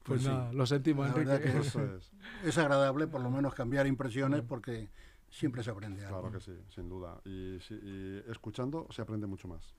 Pues 0.05 0.21
sí. 0.21 0.27
nada, 0.27 0.53
lo 0.53 0.65
sentimos, 0.65 1.07
La 1.07 1.13
verdad 1.15 1.35
Enrique. 1.43 1.69
que 1.71 1.95
es. 1.97 2.11
Es 2.43 2.57
agradable 2.57 3.07
por 3.07 3.21
lo 3.21 3.29
menos 3.31 3.53
cambiar 3.55 3.87
impresiones 3.87 4.41
porque 4.43 4.89
siempre 5.29 5.63
se 5.63 5.71
aprende 5.71 6.05
algo. 6.05 6.21
Claro 6.21 6.37
que 6.37 6.43
sí, 6.43 6.57
sin 6.69 6.87
duda. 6.87 7.19
Y, 7.25 7.57
si- 7.61 7.73
y 7.73 8.23
escuchando 8.29 8.87
se 8.91 9.01
aprende 9.01 9.25
mucho 9.27 9.47
más. 9.47 9.75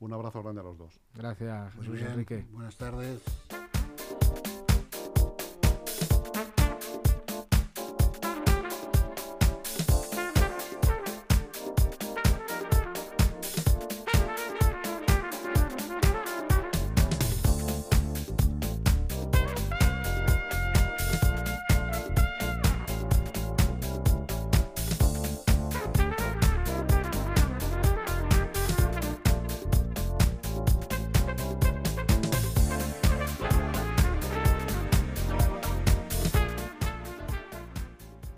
Un 0.00 0.12
abrazo 0.12 0.42
grande 0.42 0.60
a 0.60 0.64
los 0.64 0.76
dos. 0.76 1.00
Gracias, 1.14 1.72
Jesús 1.74 1.92
bien, 1.94 2.06
Enrique. 2.08 2.44
buenas 2.50 2.76
tardes. 2.76 3.22